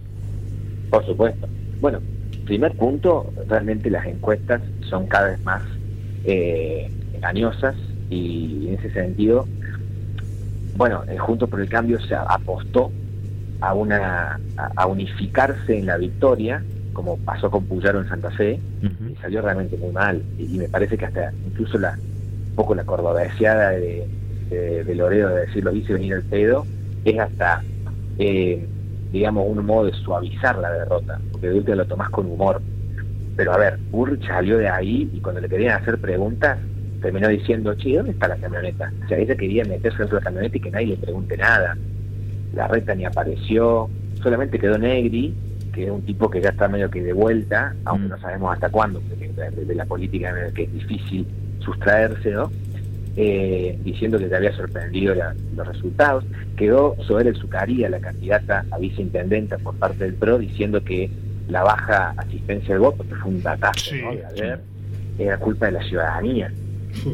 Por 0.90 1.06
supuesto. 1.06 1.48
Bueno, 1.80 2.00
primer 2.44 2.72
punto, 2.72 3.32
realmente 3.48 3.88
las 3.88 4.06
encuestas 4.06 4.60
son 4.88 5.06
cada 5.06 5.28
vez 5.28 5.44
más 5.44 5.62
eh, 6.24 6.90
engañosas 7.14 7.76
y 8.10 8.66
en 8.66 8.74
ese 8.74 8.92
sentido 8.92 9.46
bueno, 10.80 11.02
Juntos 11.18 11.50
por 11.50 11.60
el 11.60 11.68
Cambio 11.68 12.00
se 12.00 12.14
apostó 12.14 12.90
a, 13.60 13.74
una, 13.74 14.40
a, 14.56 14.86
unificarse 14.86 15.78
en 15.78 15.86
la 15.86 15.96
victoria, 15.96 16.62
como 16.92 17.18
pasó 17.18 17.50
con 17.50 17.64
Puyaro 17.66 18.00
en 18.00 18.08
Santa 18.08 18.30
Fe, 18.30 18.60
y 18.82 19.14
salió 19.16 19.42
realmente 19.42 19.76
muy 19.76 19.92
mal. 19.92 20.22
Y, 20.38 20.58
me 20.58 20.68
parece 20.68 20.96
que 20.96 21.06
hasta 21.06 21.32
incluso 21.46 21.78
la 21.78 21.96
un 22.50 22.56
poco 22.56 22.74
la 22.74 22.84
cordobaseada 22.84 23.70
de, 23.70 24.06
de, 24.50 24.84
de 24.84 24.94
Loredo 24.94 25.28
de 25.28 25.46
decir 25.46 25.64
lo 25.64 25.72
hice 25.72 25.92
venir 25.92 26.14
el 26.14 26.22
pedo, 26.24 26.66
es 27.04 27.18
hasta, 27.18 27.62
eh, 28.18 28.66
digamos, 29.12 29.46
un 29.48 29.64
modo 29.64 29.86
de 29.86 29.92
suavizar 29.92 30.58
la 30.58 30.70
derrota, 30.72 31.20
porque 31.30 31.48
de 31.48 31.58
última 31.58 31.76
lo 31.76 31.86
tomás 31.86 32.10
con 32.10 32.26
humor. 32.26 32.60
Pero 33.36 33.52
a 33.54 33.58
ver, 33.58 33.78
Burrich 33.90 34.26
salió 34.26 34.58
de 34.58 34.68
ahí 34.68 35.08
y 35.12 35.20
cuando 35.20 35.40
le 35.40 35.48
querían 35.48 35.80
hacer 35.80 35.98
preguntas, 35.98 36.58
terminó 37.00 37.28
diciendo, 37.28 37.74
che, 37.74 37.96
¿dónde 37.96 38.12
está 38.12 38.28
la 38.28 38.36
camioneta? 38.36 38.92
O 39.04 39.08
sea, 39.08 39.18
ella 39.18 39.34
quería 39.34 39.64
meterse 39.64 39.98
dentro 39.98 40.18
de 40.18 40.24
la 40.24 40.30
camioneta 40.30 40.56
y 40.56 40.60
que 40.60 40.70
nadie 40.70 40.86
le 40.88 40.96
pregunte 40.96 41.36
nada. 41.36 41.76
La 42.54 42.66
reta 42.68 42.94
ni 42.94 43.04
apareció, 43.04 43.88
solamente 44.22 44.58
quedó 44.58 44.78
Negri, 44.78 45.34
que 45.72 45.84
es 45.84 45.90
un 45.90 46.02
tipo 46.02 46.28
que 46.28 46.40
ya 46.40 46.50
está 46.50 46.68
medio 46.68 46.90
que 46.90 47.02
de 47.02 47.12
vuelta, 47.12 47.74
aunque 47.84 48.06
mm. 48.06 48.10
no 48.10 48.20
sabemos 48.20 48.52
hasta 48.52 48.70
cuándo, 48.70 49.00
porque 49.00 49.28
de, 49.28 49.74
la 49.74 49.84
política 49.84 50.34
que 50.54 50.64
es 50.64 50.72
difícil 50.72 51.26
sustraerse, 51.60 52.30
¿no? 52.30 52.50
Eh, 53.16 53.76
diciendo 53.82 54.18
que 54.18 54.26
te 54.26 54.36
había 54.36 54.54
sorprendido 54.54 55.14
los 55.56 55.66
resultados. 55.66 56.24
Quedó 56.56 56.96
Sober 57.06 57.36
Zucaría, 57.36 57.88
la 57.90 57.98
candidata 57.98 58.64
a 58.70 58.78
viceintendenta 58.78 59.58
por 59.58 59.74
parte 59.76 60.04
del 60.04 60.14
PRO, 60.14 60.38
diciendo 60.38 60.82
que 60.82 61.10
la 61.48 61.62
baja 61.64 62.14
asistencia 62.16 62.74
del 62.74 62.80
voto, 62.80 63.02
que 63.02 63.14
fue 63.16 63.30
un 63.30 63.42
datazo 63.42 63.94
de 63.94 64.24
ayer, 64.24 64.60
era 65.18 65.38
culpa 65.38 65.66
de 65.66 65.72
la 65.72 65.82
ciudadanía, 65.82 66.52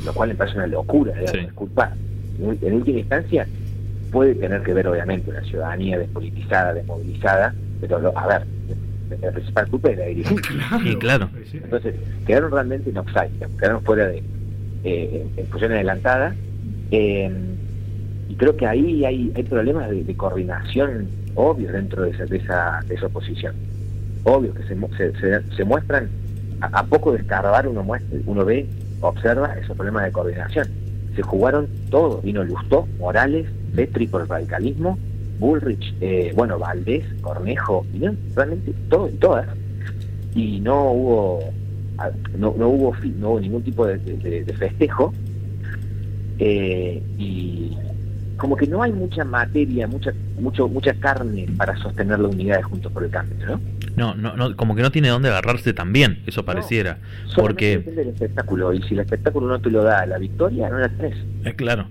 lo 0.05 0.13
cual 0.13 0.29
me 0.31 0.35
parece 0.35 0.59
una 0.59 0.67
locura, 0.67 1.15
es 1.21 1.53
culpa, 1.55 1.93
en 2.39 2.75
última 2.75 2.99
instancia, 2.99 3.47
puede 4.11 4.35
tener 4.35 4.63
que 4.63 4.75
ver 4.75 4.89
obviamente 4.89 5.33
la 5.33 5.43
ciudadanía 5.43 5.99
despolitizada, 5.99 6.75
desmovilizada, 6.75 7.55
pero 7.81 8.13
a 8.17 8.27
ver, 8.27 8.47
la 9.21 9.31
principal 9.33 9.69
culpa 9.69 9.91
es 9.91 9.99
la 9.99 10.05
dirigencia. 10.07 10.99
claro. 10.99 11.31
Entonces, 11.53 11.95
quedaron 12.27 12.51
realmente 12.51 12.91
en 12.91 12.99
offside, 12.99 13.31
quedaron 13.59 13.83
fuera 13.83 14.09
de, 14.09 14.23
eh, 14.85 15.27
en 15.37 15.47
función 15.49 15.73
adelantada. 15.73 16.35
Eh, 16.91 17.31
y 18.29 18.35
creo 18.35 18.57
que 18.57 18.67
ahí 18.67 19.05
hay, 19.05 19.33
hay 19.35 19.43
problemas 19.45 19.91
de, 19.91 20.17
coordinación 20.17 21.09
obvios 21.35 21.73
dentro 21.73 22.03
de 22.03 22.11
esa, 22.11 22.25
de 22.25 22.37
esa, 22.39 22.81
de 22.87 22.95
esa 22.95 23.07
oposición. 23.07 23.55
Obvios 24.25 24.57
que 24.57 24.63
se, 24.65 25.43
se, 25.57 25.65
muestran, 25.65 26.09
a, 26.61 26.85
poco 26.85 27.13
de 27.13 27.19
escarbar 27.19 27.69
uno, 27.69 27.85
muestra, 27.85 28.19
uno 28.27 28.45
ve, 28.45 28.67
observa 29.01 29.55
esos 29.55 29.77
problemas 29.77 30.05
de 30.05 30.13
coordinación. 30.13 30.69
Se 31.17 31.23
jugaron 31.23 31.67
todos, 31.91 32.23
vino 32.23 32.45
Lustó, 32.45 32.87
Morales, 32.99 33.47
Petri 33.75 34.07
por 34.07 34.21
el 34.23 34.29
radicalismo, 34.29 34.99
Bullrich, 35.39 35.95
eh, 36.01 36.33
bueno, 36.37 36.59
Valdés, 36.59 37.05
Cornejo, 37.23 37.85
realmente 38.35 38.73
todos 38.89 39.11
y 39.13 39.17
todas. 39.17 39.49
Y 40.35 40.61
no 40.61 40.93
hubo 40.93 41.41
no, 42.39 42.55
no, 42.57 42.69
hubo, 42.69 42.95
no 43.19 43.31
hubo 43.31 43.41
ningún 43.41 43.63
tipo 43.63 43.87
de, 43.87 44.55
festejo 44.59 45.13
eh, 46.39 47.03
y 47.17 47.77
como 48.37 48.57
que 48.57 48.67
no 48.67 48.83
hay 48.83 48.93
mucha 48.93 49.25
materia, 49.25 49.87
mucha 49.87 50.13
mucho 50.39 50.69
mucha 50.69 50.93
carne 50.95 51.47
para 51.57 51.75
sostener 51.79 52.19
la 52.19 52.29
unidad 52.29 52.59
de 52.59 52.63
Juntos 52.65 52.93
por 52.93 53.05
el 53.05 53.11
Cambio, 53.11 53.47
¿no? 53.47 53.61
No, 53.97 54.15
no, 54.15 54.37
no 54.37 54.57
como 54.57 54.77
que 54.77 54.83
no 54.83 54.91
tiene 54.91 55.09
dónde 55.09 55.29
agarrarse 55.29 55.73
también, 55.73 56.23
eso 56.27 56.45
pareciera. 56.45 56.99
porque 57.35 57.79
depende 57.79 58.05
del 58.05 58.15
espectáculo 58.15 58.73
y 58.73 58.83
si 58.83 58.95
el 58.95 59.01
espectáculo 59.01 59.49
no 59.49 59.61
te 59.61 59.71
lo 59.71 59.83
da 59.83 60.05
la 60.07 60.19
victoria, 60.19 60.69
no 60.69 60.79
la 60.79 60.89
tenés. 60.89 61.17
Es 61.45 61.55
claro. 61.55 61.89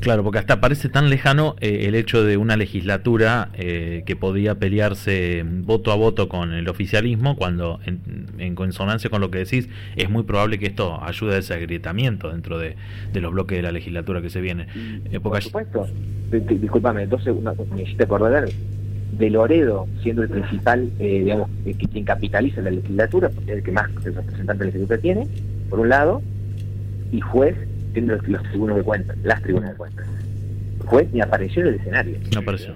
Claro, 0.00 0.22
porque 0.22 0.38
hasta 0.38 0.60
parece 0.60 0.88
tan 0.88 1.10
lejano 1.10 1.56
eh, 1.60 1.86
el 1.88 1.94
hecho 1.94 2.22
de 2.22 2.36
una 2.36 2.56
legislatura 2.56 3.48
eh, 3.54 4.04
que 4.06 4.14
podía 4.14 4.54
pelearse 4.54 5.44
voto 5.44 5.90
a 5.90 5.96
voto 5.96 6.28
con 6.28 6.52
el 6.52 6.68
oficialismo, 6.68 7.36
cuando 7.36 7.80
en, 7.84 8.54
consonancia 8.54 9.10
con 9.10 9.20
lo 9.20 9.30
que 9.30 9.38
decís, 9.38 9.68
es 9.96 10.08
muy 10.08 10.22
probable 10.22 10.58
que 10.58 10.66
esto 10.66 11.02
ayude 11.02 11.36
a 11.36 11.38
ese 11.38 11.54
agrietamiento 11.54 12.30
dentro 12.30 12.58
de, 12.58 12.76
los 13.14 13.32
bloques 13.32 13.56
de 13.56 13.62
la 13.62 13.72
legislatura 13.72 14.22
que 14.22 14.30
se 14.30 14.40
viene. 14.40 14.66
Eh, 15.10 15.20
Por 15.20 15.42
supuesto. 15.42 15.86
Disculpame, 16.30 17.04
entonces 17.04 17.34
me 17.70 17.82
hiciste 17.82 18.04
acordar 18.04 18.48
de 19.12 19.30
Loredo 19.30 19.86
siendo 20.02 20.22
el 20.22 20.28
principal, 20.28 20.90
digamos, 20.98 21.50
quien 21.90 22.04
capitaliza 22.04 22.60
la 22.60 22.70
legislatura, 22.70 23.28
porque 23.30 23.52
es 23.52 23.58
el 23.58 23.64
que 23.64 23.72
más 23.72 23.92
representante 23.94 24.52
de 24.52 24.58
la 24.58 24.64
legislatura 24.66 24.98
tiene, 24.98 25.26
por 25.70 25.80
un 25.80 25.88
lado, 25.88 26.22
y 27.10 27.20
juez 27.20 27.56
los, 28.06 28.22
tribunos 28.50 28.76
de 28.76 28.82
cuentas, 28.82 29.16
las 29.22 29.42
tribunas 29.42 29.70
de 29.70 29.76
cuentas. 29.76 30.06
Juez 30.84 31.08
ni 31.12 31.20
apareció 31.20 31.62
en 31.62 31.68
el 31.68 31.74
escenario. 31.74 32.16
No 32.32 32.40
apareció, 32.40 32.74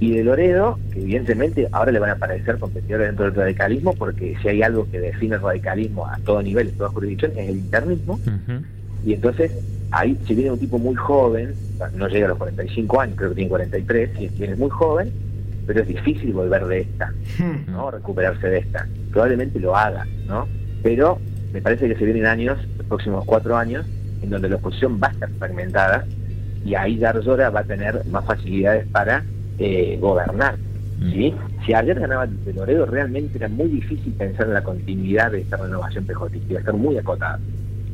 Y 0.00 0.12
de 0.12 0.24
Loredo, 0.24 0.78
que 0.92 1.00
evidentemente 1.00 1.68
ahora 1.72 1.92
le 1.92 1.98
van 1.98 2.10
a 2.10 2.14
aparecer 2.14 2.58
competidores 2.58 3.08
dentro 3.08 3.26
del 3.26 3.34
radicalismo, 3.34 3.94
porque 3.94 4.36
si 4.40 4.48
hay 4.48 4.62
algo 4.62 4.88
que 4.90 5.00
define 5.00 5.36
el 5.36 5.42
radicalismo 5.42 6.06
a 6.06 6.18
todo 6.18 6.42
nivel, 6.42 6.68
en 6.68 6.76
toda 6.76 6.90
jurisdicción, 6.90 7.32
es 7.32 7.48
el 7.48 7.56
internismo. 7.56 8.20
Y 9.04 9.14
entonces, 9.14 9.52
ahí 9.90 10.18
si 10.26 10.34
viene 10.34 10.52
un 10.52 10.58
tipo 10.58 10.78
muy 10.78 10.94
joven, 10.94 11.54
no 11.94 12.08
llega 12.08 12.26
a 12.26 12.28
los 12.30 12.38
45 12.38 13.00
años, 13.00 13.16
creo 13.16 13.30
que 13.30 13.36
tiene 13.36 13.50
43, 13.50 14.10
y 14.20 14.44
es 14.44 14.58
muy 14.58 14.70
joven, 14.70 15.12
pero 15.66 15.80
es 15.80 15.88
difícil 15.88 16.32
volver 16.32 16.66
de 16.66 16.80
esta, 16.80 17.12
¿no? 17.68 17.90
Recuperarse 17.90 18.48
de 18.48 18.58
esta. 18.58 18.86
Probablemente 19.10 19.58
lo 19.60 19.76
haga, 19.76 20.06
¿no? 20.26 20.48
Pero 20.82 21.18
me 21.52 21.60
parece 21.60 21.88
que 21.88 21.96
se 21.96 22.04
vienen 22.04 22.26
años, 22.26 22.58
los 22.78 22.86
próximos 22.86 23.24
cuatro 23.24 23.56
años, 23.56 23.86
en 24.22 24.30
donde 24.30 24.48
la 24.48 24.56
oposición 24.56 25.00
va 25.02 25.08
a 25.08 25.12
estar 25.12 25.30
fragmentada 25.38 26.04
y 26.64 26.74
ahí 26.74 26.96
Garzora 26.96 27.50
va 27.50 27.60
a 27.60 27.64
tener 27.64 28.04
más 28.06 28.24
facilidades 28.24 28.86
para 28.88 29.24
eh, 29.58 29.98
gobernar. 30.00 30.56
¿sí? 31.00 31.34
Si 31.66 31.74
ayer 31.74 31.98
ganaba 31.98 32.26
de 32.26 32.52
Loredo, 32.52 32.86
realmente 32.86 33.38
era 33.38 33.48
muy 33.48 33.68
difícil 33.68 34.12
pensar 34.12 34.46
en 34.46 34.54
la 34.54 34.62
continuidad 34.62 35.32
de 35.32 35.40
esta 35.40 35.56
renovación 35.56 36.04
pejotística, 36.06 36.52
iba 36.52 36.58
a 36.58 36.60
estar 36.60 36.74
muy 36.74 36.96
acotada. 36.96 37.40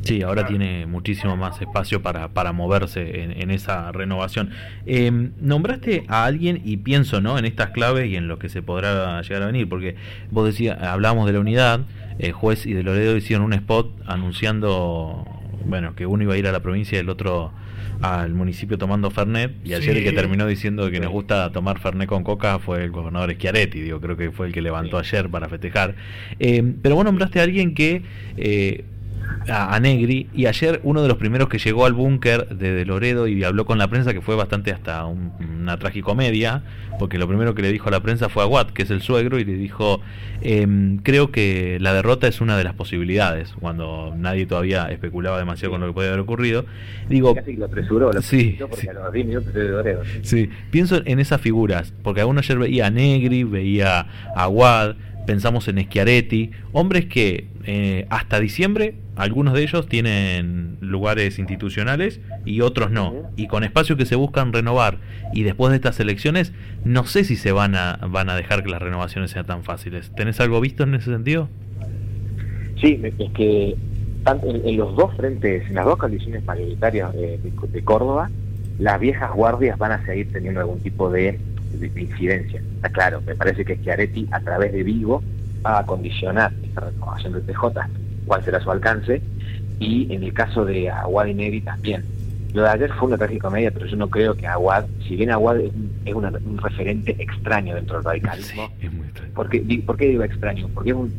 Sí, 0.09 0.23
ahora 0.23 0.47
tiene 0.47 0.85
muchísimo 0.85 1.37
más 1.37 1.61
espacio 1.61 2.01
para, 2.01 2.29
para 2.29 2.51
moverse 2.51 3.21
en, 3.23 3.51
esa 3.51 3.91
renovación. 3.91 4.49
Em, 4.85 5.31
nombraste 5.39 6.05
a 6.07 6.25
alguien 6.25 6.61
y 6.65 6.77
pienso 6.77 7.21
¿no? 7.21 7.37
en 7.37 7.45
estas 7.45 7.69
claves 7.69 8.09
y 8.09 8.15
en 8.15 8.27
lo 8.27 8.39
que 8.39 8.49
se 8.49 8.61
podrá 8.61 9.21
llegar 9.21 9.43
a 9.43 9.45
venir, 9.45 9.69
porque 9.69 9.95
vos 10.31 10.45
decías, 10.45 10.81
hablamos 10.81 11.27
de 11.27 11.33
la 11.33 11.39
unidad, 11.39 11.81
el 12.17 12.31
juez 12.31 12.65
y 12.65 12.73
de 12.73 12.83
Loredo 12.83 13.15
hicieron 13.15 13.45
un 13.45 13.53
spot 13.53 13.91
anunciando 14.07 15.25
bueno, 15.65 15.95
que 15.95 16.05
uno 16.05 16.23
iba 16.23 16.33
a 16.33 16.37
ir 16.37 16.47
a 16.47 16.51
la 16.51 16.61
provincia 16.61 16.97
y 16.97 17.01
el 17.01 17.09
otro 17.09 17.51
al 18.01 18.33
municipio 18.33 18.77
tomando 18.77 19.11
Fernet, 19.11 19.51
y 19.65 19.73
ayer 19.73 19.97
el 19.97 20.03
que 20.03 20.13
terminó 20.13 20.47
diciendo 20.47 20.89
que 20.89 20.99
nos 20.99 21.11
gusta 21.11 21.51
tomar 21.51 21.79
Fernet 21.79 22.07
con 22.07 22.23
coca 22.23 22.57
fue 22.57 22.85
el 22.85 22.91
gobernador 22.91 23.33
Schiaretti, 23.33 23.81
digo, 23.81 23.99
creo 23.99 24.15
que 24.15 24.31
fue 24.31 24.47
el 24.47 24.53
que 24.53 24.61
levantó 24.61 24.97
ayer 24.97 25.29
para 25.29 25.49
festejar. 25.49 25.95
Eh, 26.39 26.63
pero 26.81 26.95
vos 26.95 27.03
nombraste 27.03 27.41
a 27.41 27.43
alguien 27.43 27.73
que 27.73 28.01
eh, 28.37 28.85
a, 29.47 29.79
Negri 29.79 30.27
y 30.33 30.45
ayer 30.45 30.79
uno 30.83 31.01
de 31.01 31.07
los 31.07 31.17
primeros 31.17 31.49
que 31.49 31.57
llegó 31.57 31.85
al 31.85 31.93
búnker 31.93 32.47
de, 32.49 32.85
Loredo 32.85 33.27
y 33.27 33.43
habló 33.43 33.65
con 33.65 33.77
la 33.77 33.87
prensa 33.87 34.13
que 34.13 34.21
fue 34.21 34.35
bastante 34.35 34.71
hasta 34.71 35.05
una 35.05 35.77
tragicomedia 35.77 36.63
porque 36.99 37.17
lo 37.17 37.27
primero 37.27 37.55
que 37.55 37.61
le 37.61 37.71
dijo 37.71 37.87
a 37.87 37.91
la 37.91 38.01
prensa 38.01 38.29
fue 38.29 38.43
a 38.43 38.45
Watt 38.45 38.71
que 38.71 38.83
es 38.83 38.91
el 38.91 39.01
suegro 39.01 39.39
y 39.39 39.45
le 39.45 39.53
dijo 39.53 40.01
em, 40.41 40.97
creo 40.97 41.31
que 41.31 41.77
la 41.79 41.93
derrota 41.93 42.27
es 42.27 42.41
una 42.41 42.57
de 42.57 42.63
las 42.63 42.73
posibilidades 42.73 43.53
cuando 43.59 44.13
nadie 44.17 44.45
todavía 44.45 44.85
especulaba 44.91 45.39
demasiado 45.39 45.71
con 45.71 45.81
lo 45.81 45.87
que 45.87 45.93
podía 45.93 46.09
haber 46.09 46.21
ocurrido 46.21 46.65
digo 47.07 47.33
Casi 47.35 47.55
lo 47.55 47.65
apresuró, 47.65 48.11
lo 48.11 48.21
sí, 48.21 48.57
sí. 50.21 50.49
pienso 50.71 51.01
en 51.05 51.19
esas 51.19 51.41
figuras 51.41 51.93
porque 52.03 52.23
uno 52.23 52.39
ayer 52.39 52.57
veía 52.57 52.87
a 52.87 52.91
Negri 52.91 53.43
veía 53.43 54.05
a 54.35 54.47
Watt 54.47 54.97
pensamos 55.29 55.67
en 55.67 55.77
Schiaretti, 55.77 56.49
hombres 56.71 57.05
que 57.05 57.45
eh, 57.63 58.07
hasta 58.09 58.39
diciembre 58.39 58.95
algunos 59.15 59.53
de 59.53 59.61
ellos 59.61 59.87
tienen 59.87 60.77
lugares 60.81 61.37
institucionales 61.37 62.19
y 62.45 62.61
otros 62.61 62.89
no, 62.89 63.13
y 63.35 63.45
con 63.45 63.63
espacios 63.63 63.95
que 63.95 64.07
se 64.07 64.15
buscan 64.15 64.53
renovar 64.53 64.97
y 65.31 65.43
después 65.43 65.69
de 65.69 65.75
estas 65.75 65.99
elecciones 65.99 66.51
no 66.83 67.05
sé 67.05 67.23
si 67.25 67.35
se 67.35 67.51
van 67.51 67.75
a 67.75 67.99
van 68.09 68.31
a 68.31 68.35
dejar 68.35 68.63
que 68.63 68.71
las 68.71 68.81
renovaciones 68.81 69.29
sean 69.29 69.45
tan 69.45 69.61
fáciles. 69.63 70.09
¿Tenés 70.15 70.39
algo 70.39 70.59
visto 70.61 70.81
en 70.81 70.95
ese 70.95 71.11
sentido? 71.11 71.47
Sí, 72.81 72.99
es 73.03 73.31
que 73.35 73.75
en, 74.25 74.77
los 74.77 74.95
dos 74.95 75.15
frentes, 75.15 75.69
en 75.69 75.75
las 75.75 75.85
dos 75.85 75.97
condiciones 75.97 76.43
mayoritarias 76.43 77.13
de, 77.13 77.37
de 77.37 77.81
Córdoba, 77.83 78.31
las 78.79 78.99
viejas 78.99 79.31
guardias 79.31 79.77
van 79.77 79.91
a 79.91 80.03
seguir 80.07 80.31
teniendo 80.31 80.59
algún 80.59 80.79
tipo 80.79 81.11
de 81.11 81.37
de, 81.71 82.01
incidencia. 82.01 82.61
Está 82.75 82.89
claro, 82.89 83.21
me 83.25 83.35
parece 83.35 83.65
que 83.65 83.75
Schiaretti 83.77 84.27
a 84.31 84.39
través 84.39 84.71
de 84.71 84.83
Vigo 84.83 85.23
va 85.65 85.79
a 85.79 85.85
condicionar 85.85 86.51
esta 86.63 86.81
renovación 86.81 87.33
del 87.33 87.41
PJ, 87.43 87.87
cuál 88.25 88.43
será 88.43 88.59
su 88.59 88.71
alcance, 88.71 89.21
y 89.79 90.13
en 90.13 90.23
el 90.23 90.33
caso 90.33 90.65
de 90.65 90.89
Aguad 90.89 91.27
y 91.27 91.33
Neri 91.33 91.61
también. 91.61 92.03
Lo 92.53 92.63
de 92.63 92.69
ayer 92.69 92.91
fue 92.93 93.09
una 93.09 93.17
tragicomedia, 93.17 93.71
pero 93.71 93.85
yo 93.85 93.95
no 93.95 94.09
creo 94.09 94.33
que 94.33 94.47
Aguad, 94.47 94.85
si 95.07 95.15
bien 95.15 95.29
Aguad 95.31 95.59
es, 95.59 95.71
un 96.13 96.57
referente 96.57 97.15
extraño 97.19 97.75
dentro 97.75 97.97
del 97.97 98.05
radicalismo, 98.05 98.67
sí, 98.79 98.87
es 98.87 98.93
muy 98.93 99.07
¿por, 99.35 99.49
qué, 99.49 100.07
digo 100.07 100.23
extraño? 100.23 100.67
Porque 100.73 100.89
es 100.89 100.95
un, 100.95 101.13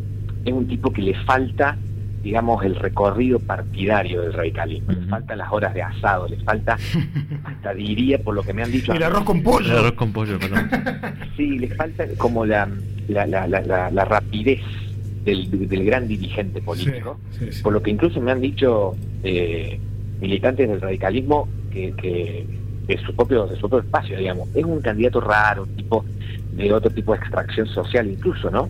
es 0.45 0.53
un 0.53 0.67
tipo 0.67 0.91
que 0.93 1.03
le 1.03 1.15
falta 1.25 1.77
digamos, 2.23 2.65
el 2.65 2.77
recorrido 2.77 3.39
partidario 3.39 4.23
del 4.23 4.33
radicalismo. 4.33 4.93
Le 4.93 5.07
faltan 5.07 5.39
las 5.39 5.51
horas 5.53 5.75
de 5.75 5.83
asado, 5.83 6.29
le 6.29 6.37
falta, 6.39 6.77
hasta 7.45 7.75
diría, 7.75 8.19
por 8.19 8.35
lo 8.35 8.43
que 8.43 8.53
me 8.53 8.63
han 8.63 8.71
dicho... 8.71 8.93
El 8.93 9.03
arroz 9.03 9.25
con 9.25 9.43
pollo. 9.43 9.73
El 9.73 9.79
arroz 9.79 9.93
con 9.93 10.13
pollo, 10.13 10.39
perdón. 10.39 10.71
sí, 11.37 11.59
le 11.59 11.69
falta 11.69 12.05
como 12.19 12.45
la, 12.45 12.69
la, 13.09 13.27
la, 13.27 13.47
la, 13.47 14.05
rapidez 14.05 14.61
del, 15.25 15.69
del, 15.69 15.85
gran 15.85 16.09
dirigente 16.09 16.61
político, 16.61 17.19
por 17.63 17.73
lo 17.73 17.83
que 17.83 17.91
incluso 17.91 18.21
me 18.21 18.33
han 18.33 18.41
dicho 18.41 18.95
eh, 19.23 19.79
militantes 20.21 20.69
del 20.69 20.81
radicalismo 20.81 21.49
que, 21.71 21.93
que 21.93 22.47
de 22.87 22.99
su 22.99 23.15
propio 23.15 23.47
de 23.47 23.55
su 23.55 23.69
propio 23.69 23.81
espacio, 23.81 24.19
digamos, 24.19 24.49
es 24.55 24.65
un 24.65 24.81
candidato 24.81 25.21
raro, 25.21 25.67
tipo 25.77 26.05
de 26.53 26.73
otro 26.73 26.91
tipo 26.91 27.13
de 27.13 27.19
extracción 27.19 27.67
social 27.69 28.09
incluso, 28.09 28.51
¿no? 28.51 28.69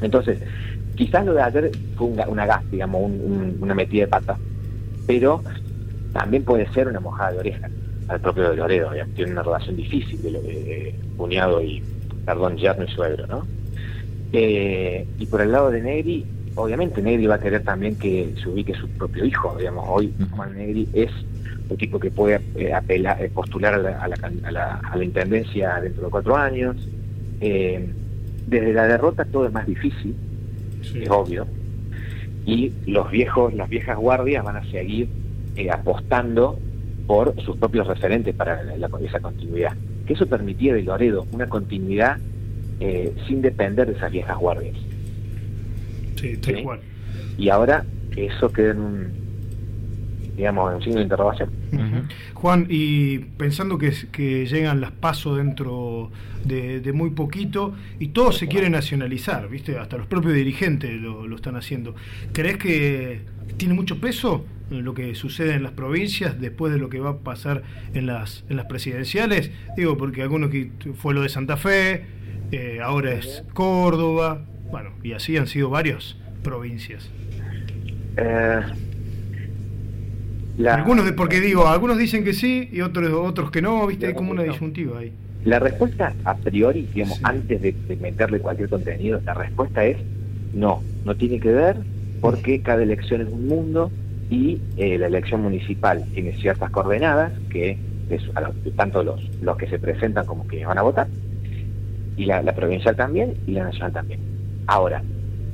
Entonces, 0.00 0.38
quizás 0.96 1.24
lo 1.24 1.34
de 1.34 1.42
ayer 1.42 1.70
fue 1.96 2.08
una 2.08 2.46
gas, 2.46 2.70
digamos, 2.70 3.10
una 3.60 3.74
metida 3.74 4.04
de 4.04 4.08
pata, 4.08 4.36
pero 5.06 5.42
también 6.12 6.44
puede 6.44 6.70
ser 6.72 6.88
una 6.88 7.00
mojada 7.00 7.32
de 7.32 7.38
oreja 7.38 7.70
al 8.08 8.20
propio 8.20 8.50
de 8.50 8.56
Loredo, 8.56 8.90
tiene 9.14 9.32
una 9.32 9.42
relación 9.42 9.76
difícil 9.76 10.22
de, 10.22 10.30
de 10.30 10.94
cuñado 11.16 11.62
y, 11.62 11.82
perdón, 12.24 12.56
yerno 12.56 12.84
y 12.84 12.88
suegro, 12.88 13.26
¿no? 13.26 13.46
Eh, 14.32 15.06
y 15.18 15.26
por 15.26 15.40
el 15.40 15.52
lado 15.52 15.70
de 15.70 15.80
Negri, 15.80 16.26
obviamente 16.54 17.00
Negri 17.00 17.26
va 17.26 17.36
a 17.36 17.40
querer 17.40 17.62
también 17.62 17.96
que 17.96 18.34
se 18.42 18.48
ubique 18.48 18.74
su 18.74 18.88
propio 18.88 19.24
hijo, 19.24 19.56
digamos, 19.56 19.84
hoy 19.88 20.12
Juan 20.32 20.56
Negri 20.56 20.88
es 20.92 21.10
un 21.68 21.76
tipo 21.76 21.98
que 21.98 22.10
puede 22.10 22.40
eh, 22.56 22.74
apelar, 22.74 23.22
eh, 23.22 23.30
postular 23.32 23.74
a 23.74 23.78
la, 23.78 24.02
a, 24.02 24.08
la, 24.08 24.80
a, 24.82 24.96
la, 24.96 25.04
intendencia 25.04 25.80
dentro 25.80 26.04
de 26.04 26.10
cuatro 26.10 26.36
años. 26.36 26.76
desde 27.40 28.72
la 28.72 28.86
derrota 28.86 29.24
todo 29.24 29.46
es 29.46 29.52
más 29.52 29.66
difícil, 29.66 30.14
es 30.94 31.10
obvio, 31.10 31.46
y 32.46 32.72
los 32.86 33.10
viejos, 33.10 33.54
las 33.54 33.68
viejas 33.68 33.96
guardias 33.96 34.44
van 34.44 34.56
a 34.56 34.64
seguir 34.70 35.08
apostando 35.70 36.58
por 37.06 37.40
sus 37.42 37.56
propios 37.56 37.86
referentes 37.86 38.34
para 38.34 38.60
esa 39.02 39.20
continuidad. 39.20 39.74
Que 40.06 40.14
eso 40.14 40.26
permitía 40.26 40.74
de 40.74 40.82
Loredo 40.82 41.26
una 41.32 41.46
continuidad 41.46 42.18
eh, 42.80 43.14
sin 43.26 43.40
depender 43.40 43.86
de 43.86 43.94
esas 43.94 44.10
viejas 44.10 44.36
guardias. 44.36 44.76
Sí, 46.16 46.36
tal 46.38 46.62
cual. 46.62 46.80
Y 47.38 47.48
ahora 47.48 47.84
eso 48.16 48.52
queda 48.52 48.72
en 48.72 48.80
un, 48.80 49.12
digamos, 50.36 50.74
en 50.74 50.80
signo 50.80 50.96
de 50.96 51.02
interrogación. 51.02 51.50
Juan, 52.34 52.66
y 52.68 53.18
pensando 53.18 53.78
que, 53.78 53.92
que 54.10 54.46
llegan 54.46 54.80
las 54.80 54.90
pasos 54.90 55.36
dentro 55.36 56.10
de, 56.44 56.92
muy 56.92 57.10
poquito 57.10 57.74
y 57.98 58.08
todos 58.08 58.38
se 58.38 58.48
quieren 58.48 58.72
nacionalizar, 58.72 59.48
¿viste? 59.48 59.78
Hasta 59.78 59.96
los 59.96 60.06
propios 60.06 60.34
dirigentes 60.34 61.00
lo, 61.00 61.26
lo 61.26 61.36
están 61.36 61.56
haciendo. 61.56 61.94
¿Crees 62.32 62.58
que 62.58 63.22
tiene 63.56 63.74
mucho 63.74 64.00
peso 64.00 64.44
lo 64.70 64.94
que 64.94 65.14
sucede 65.14 65.54
en 65.54 65.62
las 65.62 65.72
provincias 65.72 66.40
después 66.40 66.72
de 66.72 66.78
lo 66.78 66.88
que 66.88 66.98
va 66.98 67.10
a 67.10 67.18
pasar 67.18 67.62
en 67.92 68.06
las, 68.06 68.44
en 68.48 68.56
las 68.56 68.66
presidenciales? 68.66 69.50
Digo, 69.76 69.96
porque 69.96 70.22
algunos 70.22 70.50
que 70.50 70.70
fue 70.96 71.14
lo 71.14 71.22
de 71.22 71.28
Santa 71.28 71.56
Fe, 71.56 72.06
eh, 72.50 72.80
ahora 72.82 73.12
es 73.12 73.44
Córdoba, 73.52 74.42
bueno, 74.70 74.90
y 75.02 75.12
así 75.12 75.36
han 75.36 75.46
sido 75.46 75.70
varias 75.70 76.16
provincias. 76.42 77.10
Eh, 78.16 78.60
algunos, 80.68 81.04
de, 81.04 81.12
porque 81.12 81.40
digo, 81.40 81.66
algunos 81.66 81.98
dicen 81.98 82.24
que 82.24 82.32
sí 82.32 82.68
y 82.72 82.80
otros 82.80 83.10
otros 83.12 83.50
que 83.50 83.60
no, 83.60 83.86
viste, 83.86 84.06
hay 84.06 84.14
como 84.14 84.30
una 84.30 84.42
disyuntiva 84.42 85.00
ahí. 85.00 85.12
La 85.44 85.58
respuesta 85.58 86.14
a 86.24 86.36
priori, 86.36 86.88
digamos, 86.94 87.20
antes 87.22 87.60
de, 87.60 87.74
meterle 88.00 88.38
cualquier 88.40 88.68
contenido, 88.68 89.20
la 89.24 89.34
respuesta 89.34 89.84
es 89.84 89.98
no, 90.54 90.82
no 91.04 91.14
tiene 91.16 91.40
que 91.40 91.52
ver 91.52 91.76
porque 92.20 92.62
cada 92.62 92.82
elección 92.82 93.20
es 93.20 93.28
un 93.28 93.48
mundo 93.48 93.90
y 94.30 94.58
eh, 94.76 94.96
la 94.98 95.06
elección 95.08 95.42
municipal 95.42 96.04
tiene 96.14 96.34
ciertas 96.36 96.70
coordenadas 96.70 97.32
que 97.50 97.76
es, 98.08 98.22
tanto 98.76 99.02
los, 99.02 99.20
los 99.42 99.56
que 99.56 99.66
se 99.66 99.78
presentan 99.78 100.24
como 100.24 100.46
quienes 100.46 100.68
van 100.68 100.78
a 100.78 100.82
votar 100.82 101.08
y 102.16 102.26
la, 102.26 102.42
provincial 102.54 102.96
también 102.96 103.34
y 103.46 103.52
la 103.52 103.64
nacional 103.64 103.92
también. 103.92 104.20
Ahora, 104.66 105.02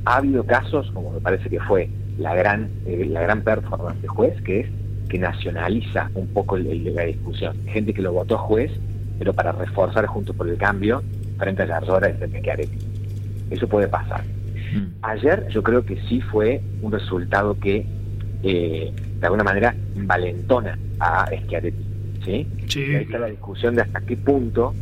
ha 0.04 0.16
habido 0.16 0.44
casos, 0.44 0.90
como 0.92 1.12
me 1.12 1.20
parece 1.20 1.48
que 1.48 1.60
fue 1.60 1.88
la 2.18 2.34
gran, 2.34 2.70
eh, 2.86 3.06
la 3.08 3.22
gran 3.22 3.42
performance 3.42 4.00
de 4.02 4.08
juez, 4.08 4.40
que 4.42 4.60
es 4.60 4.66
que 5.10 5.18
nacionaliza 5.18 6.10
un 6.14 6.28
poco 6.28 6.56
el, 6.56 6.94
la 6.94 7.04
discusión. 7.04 7.56
Gente 7.66 7.92
que 7.92 8.00
lo 8.00 8.12
votó 8.12 8.38
juez, 8.38 8.70
pero 9.18 9.34
para 9.34 9.52
reforzar 9.52 10.06
junto 10.06 10.32
por 10.32 10.48
el 10.48 10.56
cambio 10.56 11.02
frente 11.36 11.64
a 11.64 11.66
las 11.66 11.86
horas 11.88 12.18
de 12.18 12.28
Schiaretti. 12.28 12.78
Eso 13.50 13.68
puede 13.68 13.88
pasar. 13.88 14.22
Mm. 14.72 14.86
Ayer 15.02 15.48
yo 15.48 15.62
creo 15.62 15.84
que 15.84 16.00
sí 16.08 16.20
fue 16.20 16.62
un 16.80 16.92
resultado 16.92 17.58
que 17.58 17.84
eh, 18.42 18.92
de 19.20 19.26
alguna 19.26 19.44
manera 19.44 19.74
valentona 19.96 20.78
a 21.00 21.26
Schiaretti. 21.26 21.84
¿sí? 22.24 22.46
Sí, 22.68 22.84
ahí 22.84 23.02
está 23.02 23.18
la 23.18 23.26
discusión 23.26 23.74
de 23.74 23.82
hasta 23.82 24.00
qué 24.00 24.16
punto 24.16 24.74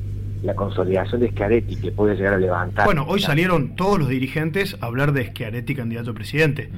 la 0.43 0.55
consolidación 0.55 1.23
de 1.23 1.31
Schiaretti 1.31 1.77
que 1.77 1.91
puede 1.91 2.15
llegar 2.17 2.35
a 2.35 2.39
levantar. 2.39 2.85
Bueno, 2.85 3.07
hoy 3.09 3.21
salieron 3.21 3.75
todos 3.77 3.99
los 3.99 4.09
dirigentes 4.09 4.77
a 4.81 4.87
hablar 4.87 5.13
de 5.13 5.27
Schiaretti 5.27 5.75
candidato 5.75 6.11
a 6.11 6.15
presidente. 6.15 6.71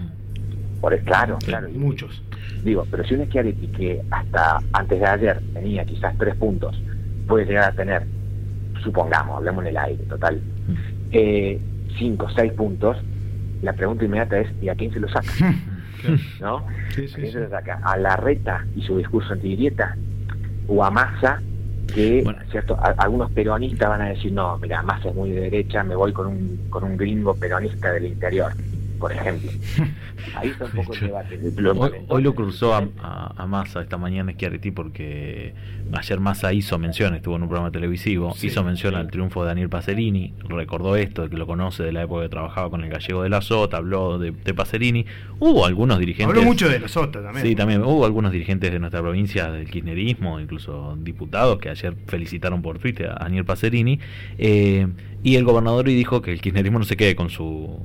Por 0.81 0.99
claro, 1.01 1.37
claro. 1.45 1.69
Muchos. 1.75 2.23
Digo, 2.65 2.87
pero 2.91 3.05
si 3.05 3.15
un 3.15 3.27
Schiaretti 3.27 3.69
que 3.69 4.03
hasta 4.11 4.59
antes 4.73 5.01
de 5.01 5.07
ayer 5.07 5.41
tenía 5.55 5.85
quizás 5.85 6.17
tres 6.19 6.35
puntos, 6.37 6.81
puede 7.27 7.47
llegar 7.47 7.71
a 7.71 7.73
tener, 7.73 8.03
supongamos, 8.83 9.39
hablemos 9.39 9.65
en 9.65 9.71
el 9.71 9.77
aire, 9.79 10.05
total, 10.05 10.41
eh, 11.13 11.61
cinco, 11.99 12.29
seis 12.35 12.53
puntos, 12.53 12.97
la 13.63 13.73
pregunta 13.73 14.05
inmediata 14.05 14.39
es, 14.39 14.49
¿y 14.61 14.69
a 14.69 14.75
quién 14.75 14.93
se 14.93 15.01
lo 15.01 15.09
saca? 15.09 15.31
¿No? 16.41 16.59
¿A 16.59 16.65
quién 16.95 17.09
se 17.09 17.41
lo 17.41 17.51
saca? 17.51 17.81
¿A 17.83 17.97
la 17.97 18.17
reta 18.17 18.65
y 18.77 18.83
su 18.83 18.99
discurso 18.99 19.33
antigrieta? 19.33 19.97
¿O 20.69 20.85
a 20.85 20.91
Massa 20.91 21.41
que 21.95 22.25
cierto 22.51 22.79
algunos 22.99 23.31
peronistas 23.33 23.89
van 23.89 24.03
a 24.03 24.09
decir 24.11 24.33
no 24.33 24.57
mira 24.59 24.83
más 24.83 25.05
es 25.05 25.15
muy 25.15 25.31
de 25.31 25.41
derecha 25.41 25.83
me 25.83 25.97
voy 25.97 26.13
con 26.13 26.29
un 26.29 26.61
con 26.71 26.85
un 26.85 26.97
gringo 26.97 27.35
peronista 27.35 27.93
del 27.93 28.07
interior 28.07 28.53
por 29.01 29.13
ejemplo. 29.13 29.51
Ahí 30.37 30.51
está 30.51 30.67
un 30.67 30.71
poco 30.73 30.95
el 30.95 31.01
debate. 31.07 31.41
Hoy, 32.09 32.23
lo 32.23 32.35
cruzó 32.35 32.75
a, 32.75 32.87
a, 33.37 33.47
Massa 33.47 33.81
esta 33.81 33.97
mañana 33.97 34.33
Schiaretti 34.33 34.71
porque 34.71 35.55
ayer 35.93 36.21
Massa 36.21 36.53
hizo 36.53 36.79
mención, 36.79 37.15
estuvo 37.15 37.37
en 37.37 37.43
un 37.43 37.49
programa 37.49 37.73
televisivo, 37.73 38.35
hizo 38.41 38.63
mención 38.63 38.95
al 38.95 39.11
triunfo 39.11 39.43
de 39.43 39.49
Daniel 39.49 39.71
Pacerini, 39.71 40.35
recordó 40.47 40.97
esto, 40.97 41.23
de 41.23 41.31
que 41.31 41.37
lo 41.37 41.47
conoce 41.47 41.83
de 41.83 41.93
la 41.93 42.03
época 42.03 42.23
que 42.23 42.29
trabajaba 42.29 42.71
con 42.71 42.85
el 42.85 42.91
gallego 42.91 43.23
de 43.23 43.31
la 43.31 43.41
Sota, 43.41 43.79
habló 43.79 44.19
de, 44.19 44.33
de 44.33 44.55
Pacerini. 44.55 45.07
Hubo 45.39 45.65
algunos 45.65 45.99
dirigentes... 45.99 46.37
Habló 46.37 46.47
mucho 46.47 46.69
de 46.69 46.79
la 46.79 46.89
Sota 46.89 47.23
también. 47.23 47.47
Sí, 47.47 47.57
también. 47.57 47.83
Hubo 47.83 48.05
algunos 48.05 48.33
dirigentes 48.33 48.71
de 48.71 48.79
nuestra 48.79 49.01
provincia 49.01 49.51
del 49.51 49.69
kirchnerismo, 49.69 50.39
incluso 50.39 50.97
diputados, 51.01 51.59
que 51.59 51.71
ayer 51.71 51.95
felicitaron 52.07 52.61
por 52.61 52.79
Twitter 52.79 53.11
a 53.11 53.25
Daniel 53.25 53.47
Pacerini. 53.47 53.99
Eh, 54.37 54.87
y 55.23 55.37
el 55.37 55.45
gobernador 55.45 55.89
y 55.89 55.95
dijo 55.95 56.21
que 56.21 56.33
el 56.33 56.41
kirchnerismo 56.41 56.79
no 56.79 56.85
se 56.85 56.97
quede 56.97 57.17
con 57.17 57.31
su 57.31 57.79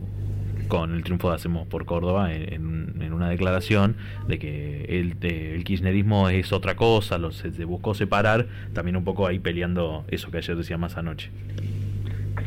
con 0.68 0.94
el 0.94 1.04
triunfo 1.04 1.30
de 1.30 1.36
Hacemos 1.36 1.68
por 1.68 1.86
Córdoba 1.86 2.34
en, 2.34 3.14
una 3.14 3.30
declaración 3.30 3.96
de 4.28 4.40
que 4.40 4.86
el, 4.90 5.16
el, 5.22 5.64
kirchnerismo 5.64 6.30
es 6.30 6.52
otra 6.52 6.76
cosa, 6.76 7.18
lo, 7.18 7.32
se, 7.32 7.50
buscó 7.64 7.94
separar, 7.94 8.48
también 8.74 8.98
un 8.98 9.04
poco 9.06 9.26
ahí 9.26 9.40
peleando 9.40 10.04
eso 10.10 10.32
que 10.32 10.38
ayer 10.38 10.56
decía 10.58 10.78
más 10.78 10.98
anoche. 10.98 11.32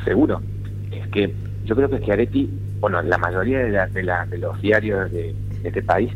Seguro, 0.04 0.42
es 0.90 1.06
que 1.08 1.32
yo 1.64 1.74
creo 1.74 1.88
que 1.88 1.98
Schiaretti, 1.98 2.50
bueno, 2.80 3.00
la 3.02 3.16
mayoría 3.16 3.60
de, 3.60 4.02
la, 4.02 4.26
de, 4.26 4.38
los 4.38 4.60
diarios 4.60 5.10
de, 5.10 5.34
este 5.64 5.82
país, 5.82 6.12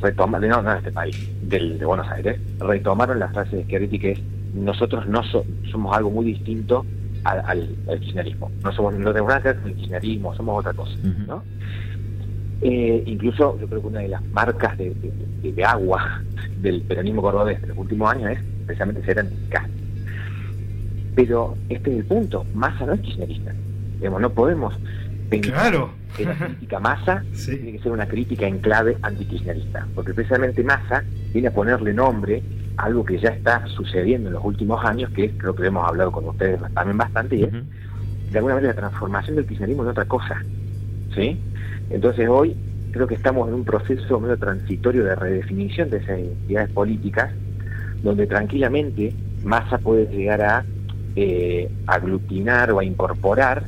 retoman, 0.00 0.46
no, 0.48 0.62
no 0.62 0.70
de 0.72 0.78
este 0.78 0.92
país, 0.92 1.30
del, 1.42 1.78
de 1.78 1.84
Buenos 1.84 2.08
Aires, 2.08 2.40
retomaron 2.58 3.18
la 3.18 3.28
frase 3.28 3.56
de 3.56 3.64
Schiaretti 3.64 3.98
que 3.98 4.12
es, 4.12 4.20
nosotros 4.54 5.06
no 5.06 5.22
somos 5.70 5.96
algo 5.96 6.10
muy 6.10 6.24
distinto 6.24 6.86
al, 7.24 7.68
kirchnerismo. 8.00 8.50
No 8.62 8.72
somos 8.72 8.94
no 8.94 9.12
tenemos 9.12 9.28
nada 9.28 9.42
que 9.42 9.48
ver 9.48 9.56
con 9.58 9.70
el 9.70 9.76
kirchnerismo, 9.76 10.34
somos 10.34 10.60
otra 10.60 10.72
cosa. 10.72 10.96
¿no? 11.26 11.42
Eh, 12.62 13.02
incluso 13.06 13.58
yo 13.58 13.66
creo 13.66 13.80
que 13.80 13.86
una 13.86 14.00
de 14.00 14.08
las 14.08 14.24
marcas 14.26 14.76
de, 14.76 14.94
de, 15.42 15.64
agua 15.64 16.22
del 16.60 16.82
peronismo 16.82 17.22
cordobés 17.22 17.60
de 17.62 17.68
los 17.68 17.78
últimos 17.78 18.12
años 18.12 18.32
es 18.32 18.38
precisamente 18.66 19.04
ser 19.04 19.20
antifiscal. 19.20 19.70
Pero 21.14 21.56
este 21.68 21.90
es 21.90 21.98
el 21.98 22.04
punto, 22.04 22.44
Massa 22.54 22.86
no 22.86 22.92
es 22.92 23.00
kirchnerista. 23.00 23.52
Digamos, 23.98 24.20
no 24.20 24.30
podemos 24.30 24.74
pensar 25.28 25.52
claro. 25.52 25.90
que 26.16 26.24
la 26.24 26.34
crítica 26.34 26.80
Massa 26.80 27.24
tiene 27.44 27.72
que 27.72 27.78
ser 27.80 27.92
una 27.92 28.06
crítica 28.06 28.46
en 28.46 28.58
clave 28.58 28.96
antikirchnerista, 29.02 29.86
porque 29.94 30.12
precisamente 30.12 30.62
Massa 30.62 31.04
viene 31.32 31.48
a 31.48 31.52
ponerle 31.52 31.94
nombre 31.94 32.42
algo 32.80 33.04
que 33.04 33.18
ya 33.18 33.30
está 33.30 33.66
sucediendo 33.66 34.28
en 34.28 34.34
los 34.34 34.44
últimos 34.44 34.82
años, 34.84 35.10
que 35.10 35.30
creo 35.36 35.54
que 35.54 35.66
hemos 35.66 35.86
hablado 35.86 36.10
con 36.10 36.26
ustedes 36.28 36.60
también 36.74 36.96
bastante, 36.96 37.36
y 37.36 37.42
es 37.44 37.52
de 37.52 38.38
alguna 38.38 38.54
manera 38.54 38.72
la 38.72 38.80
transformación 38.80 39.36
del 39.36 39.46
kirchnerismo 39.46 39.82
en 39.82 39.88
otra 39.90 40.06
cosa. 40.06 40.42
¿sí? 41.14 41.38
Entonces 41.90 42.28
hoy 42.28 42.56
creo 42.90 43.06
que 43.06 43.14
estamos 43.14 43.48
en 43.48 43.54
un 43.54 43.64
proceso 43.64 44.18
medio 44.18 44.38
transitorio 44.38 45.04
de 45.04 45.14
redefinición 45.14 45.90
de 45.90 45.98
esas 45.98 46.20
identidades 46.20 46.70
políticas, 46.70 47.32
donde 48.02 48.26
tranquilamente 48.26 49.14
Massa 49.44 49.78
puede 49.78 50.06
llegar 50.06 50.42
a 50.42 50.64
eh, 51.16 51.70
aglutinar 51.86 52.72
o 52.72 52.78
a 52.78 52.84
incorporar 52.84 53.64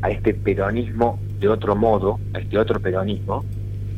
a 0.00 0.10
este 0.10 0.34
peronismo 0.34 1.20
de 1.38 1.48
otro 1.48 1.76
modo, 1.76 2.18
a 2.34 2.38
este 2.40 2.58
otro 2.58 2.80
peronismo, 2.80 3.44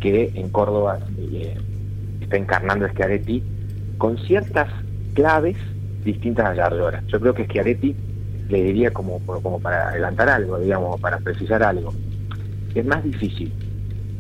que 0.01 0.33
en 0.35 0.51
Córdoba 0.51 0.99
eh, 1.19 1.57
está 2.21 2.37
encarnando 2.37 2.87
Schiaretti 2.89 3.43
con 4.05 4.19
ciertas 4.19 4.69
claves 5.15 5.57
distintas 6.05 6.45
a 6.45 6.55
Yardora. 6.55 7.03
Yo 7.07 7.19
creo 7.19 7.33
que 7.33 7.47
Schiaretti 7.47 7.97
le 8.51 8.63
diría 8.65 8.91
como, 8.91 9.19
como 9.25 9.59
para 9.59 9.89
adelantar 9.89 10.29
algo, 10.29 10.59
digamos, 10.59 11.01
para 11.01 11.17
precisar 11.21 11.63
algo. 11.63 11.95
Es 12.75 12.85
más 12.85 13.03
difícil 13.03 13.51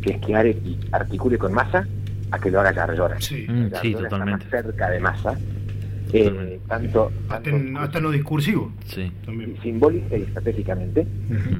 que 0.01 0.17
Schiaretti 0.17 0.81
articule 0.91 1.37
con 1.37 1.53
masa 1.53 1.87
a 2.31 2.39
que 2.39 2.51
lo 2.51 2.61
haga 2.61 2.73
Yardora. 2.73 3.21
Sí, 3.21 3.47
mm, 3.47 3.73
sí 3.83 3.93
totalmente. 3.93 4.45
Está 4.47 4.57
más 4.57 4.65
cerca 4.65 4.91
de 4.91 5.01
masa. 5.01 5.39
Eh, 6.15 6.61
tanto, 6.67 7.13
hasta, 7.29 7.51
en, 7.51 7.75
lo 8.03 8.11
discursivo 8.11 8.73
sí. 8.87 9.13
simbólica 9.63 10.17
y 10.17 10.23
estratégicamente 10.23 11.07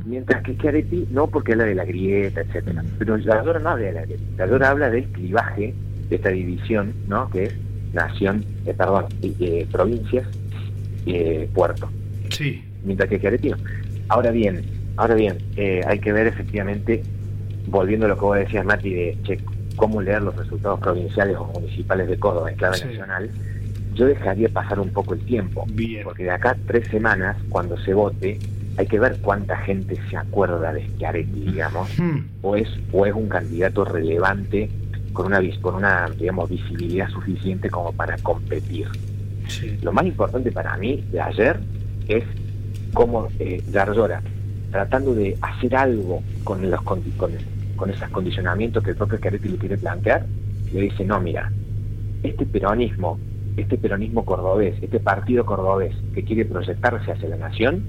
mientras 0.05 0.45
que 0.45 0.55
Schiaretti 0.55 1.09
no 1.11 1.27
porque 1.27 1.53
habla 1.53 1.65
de 1.65 1.75
la 1.75 1.85
grieta 1.85 2.43
etcétera 2.43 2.85
pero 2.99 3.17
Yardora 3.17 3.59
no 3.59 3.71
habla 3.71 3.87
de 3.87 3.93
la 3.93 4.03
grieta 4.03 4.23
Yardora 4.39 4.71
habla 4.71 4.91
del 4.91 5.07
clivaje 5.07 5.75
de 6.09 6.17
esta 6.17 6.29
división 6.29 6.93
no 7.09 7.29
que 7.31 7.45
es 7.45 7.55
nación 7.95 8.45
eh, 8.67 8.75
perdón 8.75 9.07
eh, 9.23 9.67
provincias 9.71 10.27
puerto 11.53 11.89
Sí. 12.31 12.65
Mientras 12.85 13.09
que 13.09 13.21
Chiaretti 13.21 13.53
Ahora 14.09 14.31
bien, 14.31 14.63
ahora 14.97 15.15
bien, 15.15 15.39
eh, 15.57 15.81
hay 15.87 15.99
que 15.99 16.13
ver 16.13 16.27
efectivamente, 16.27 17.03
volviendo 17.67 18.07
a 18.07 18.09
lo 18.11 18.17
que 18.17 18.21
vos 18.21 18.37
decías, 18.37 18.65
Mati, 18.65 18.93
de 18.93 19.19
che, 19.23 19.39
cómo 19.77 20.03
leer 20.03 20.23
los 20.23 20.37
resultados 20.37 20.79
provinciales 20.81 21.37
o 21.39 21.47
municipales 21.47 22.09
de 22.09 22.19
Córdoba 22.19 22.51
en 22.51 22.57
clave 22.57 22.79
nacional, 22.85 23.31
yo 23.95 24.07
dejaría 24.07 24.49
pasar 24.49 24.79
un 24.79 24.91
poco 24.91 25.15
el 25.15 25.21
tiempo. 25.25 25.67
Porque 26.05 26.25
de 26.25 26.31
acá 26.31 26.57
tres 26.67 26.87
semanas, 26.89 27.37
cuando 27.49 27.79
se 27.79 27.95
vote, 27.95 28.39
hay 28.77 28.87
que 28.87 28.99
ver 28.99 29.17
cuánta 29.23 29.57
gente 29.59 29.97
se 30.11 30.17
acuerda 30.17 30.73
de 30.73 30.87
Schiaretti, 30.91 31.41
digamos, 31.41 31.89
hmm. 31.99 32.19
o, 32.43 32.57
es, 32.57 32.69
o 32.93 33.07
es 33.07 33.15
un 33.15 33.29
candidato 33.29 33.85
relevante 33.85 34.69
con 35.15 35.27
una, 35.27 35.41
con 35.63 35.77
una 35.77 36.11
digamos, 36.19 36.51
visibilidad 36.51 37.09
suficiente 37.09 37.71
como 37.71 37.93
para 37.93 38.19
competir. 38.19 38.89
Lo 39.83 39.93
más 39.93 40.05
importante 40.05 40.53
para 40.53 40.77
mí 40.77 41.03
de 41.11 41.21
ayer 41.21 41.59
es 42.09 42.25
como 42.93 43.29
eh, 43.39 43.63
tratando 44.71 45.15
de 45.15 45.39
hacer 45.41 45.77
algo 45.77 46.23
con 46.43 46.69
los 46.69 46.83
con, 46.83 47.01
con, 47.77 47.91
esos 47.91 48.09
condicionamientos 48.11 48.83
que 48.83 48.91
el 48.91 48.97
propio 48.97 49.19
Schiaretti 49.19 49.49
le 49.49 49.57
quiere 49.57 49.79
plantear, 49.79 50.27
le 50.73 50.81
dice, 50.81 51.05
no, 51.05 51.21
mira, 51.21 51.51
este 52.25 52.45
peronismo, 52.45 53.19
este 53.57 53.79
peronismo 53.79 54.25
cordobés, 54.25 54.75
este 54.83 54.99
partido 54.99 55.47
cordobés 55.47 55.95
que 56.13 56.25
quiere 56.25 56.45
proyectarse 56.45 57.13
hacia 57.13 57.29
la 57.29 57.37
nación, 57.37 57.85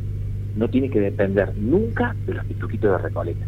no 0.55 0.69
tiene 0.69 0.89
que 0.89 0.99
depender 0.99 1.55
nunca 1.57 2.15
de 2.27 2.35
los 2.35 2.45
pituquitos 2.45 2.91
de 2.91 2.97
Recoleta. 2.99 3.45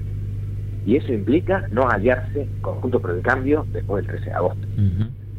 Y 0.87 0.95
eso 0.95 1.11
implica 1.11 1.67
no 1.69 1.89
aliarse 1.89 2.47
conjunto 2.61 3.01
por 3.01 3.11
el 3.11 3.21
cambio 3.21 3.67
después 3.73 4.05
del 4.05 4.15
13 4.15 4.29
de 4.29 4.35
agosto. 4.35 4.67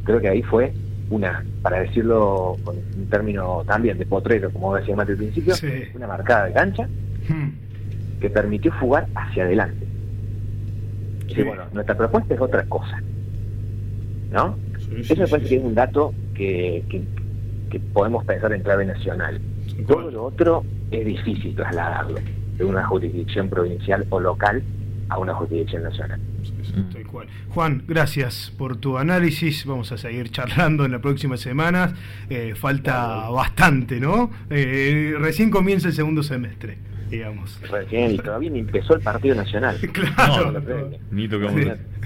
Creo 0.05 0.21
que 0.21 0.29
ahí 0.29 0.43
fue 0.43 0.75
una, 1.09 1.43
para 1.63 1.81
decirlo 1.81 2.59
con 2.65 2.77
un 2.77 3.09
término 3.09 3.65
también 3.67 3.97
de 3.97 4.05
potrero, 4.05 4.51
como 4.53 4.77
decía 4.77 4.95
Mate 4.95 5.13
al 5.13 5.17
principio, 5.17 5.55
una 5.95 6.07
marcada 6.07 6.45
de 6.45 6.53
cancha 6.53 6.87
hmm. 7.31 8.21
que 8.21 8.29
permitió 8.29 8.71
fugar 8.73 9.09
hacia 9.15 9.45
adelante. 9.45 9.87
Y 11.29 11.43
bueno, 11.45 11.63
nuestra 11.73 11.97
propuesta 11.97 12.35
es 12.35 12.41
otra 12.43 12.65
cosa. 12.65 13.03
¿No? 14.31 14.55
Eso 14.99 15.17
me 15.17 15.29
parece 15.29 15.49
que 15.49 15.57
es 15.57 15.65
un 15.65 15.75
dato 15.75 16.13
que, 16.35 16.85
que, 17.71 17.81
podemos 17.95 18.23
pensar 18.27 18.53
en 18.53 18.63
clave 18.63 18.85
nacional. 18.85 19.41
Todo 19.87 20.11
lo 20.11 20.25
otro 20.25 20.63
es 20.91 21.07
difícil 21.07 21.57
trasladarlo 21.57 22.19
de 22.59 22.65
una 22.67 22.85
jurisdicción 22.85 23.49
provincial 23.49 24.05
o 24.11 24.21
local 24.21 24.63
a 25.09 25.19
una 25.19 25.35
jurisdicción 25.35 25.83
nacional. 25.83 26.21
Juan, 27.51 27.83
gracias 27.87 28.53
por 28.57 28.77
tu 28.77 28.99
análisis. 28.99 29.65
Vamos 29.65 29.91
a 29.93 29.99
seguir 29.99 30.31
charlando 30.31 30.85
en 30.85 30.93
las 30.93 31.01
próximas 31.01 31.41
semanas. 31.41 31.95
Eh, 32.29 32.55
falta 32.55 33.29
bastante, 33.31 34.01
¿no? 34.01 34.31
Eh, 34.51 35.15
recién 35.19 35.51
comienza 35.51 35.89
el 35.89 35.95
segundo 35.95 36.23
semestre, 36.23 36.79
digamos. 37.11 37.61
Recién, 37.71 38.13
y 38.13 38.19
todavía 38.19 38.51
ni 38.51 38.61
empezó 38.61 38.95
el 38.95 39.01
Partido 39.01 39.35
Nacional. 39.35 39.79
Claro. 39.93 40.61
ni 41.11 41.29
tocamos. 41.29 41.61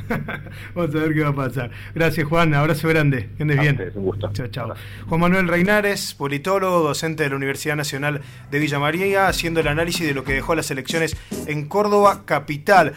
Vamos 0.74 0.94
a 0.94 0.98
ver 0.98 1.14
qué 1.14 1.20
va 1.20 1.28
a 1.28 1.34
pasar. 1.34 1.70
Gracias, 1.94 2.26
Juan. 2.26 2.54
Abrazo 2.54 2.88
grande. 2.88 3.28
Que 3.36 3.42
andes 3.42 3.60
bien. 3.60 3.92
un 3.94 4.04
gusto. 4.04 4.30
Chao, 4.32 4.46
chao. 4.48 4.74
Juan 5.08 5.20
Manuel 5.20 5.48
Reinares, 5.48 6.14
politólogo, 6.14 6.82
docente 6.82 7.24
de 7.24 7.30
la 7.30 7.36
Universidad 7.36 7.76
Nacional 7.76 8.20
de 8.50 8.58
Villa 8.58 8.78
María, 8.78 9.28
haciendo 9.28 9.60
el 9.60 9.68
análisis 9.68 10.06
de 10.06 10.14
lo 10.14 10.24
que 10.24 10.32
dejó 10.32 10.54
las 10.54 10.70
elecciones 10.70 11.16
en 11.46 11.66
Córdoba, 11.66 12.22
capital. 12.24 12.94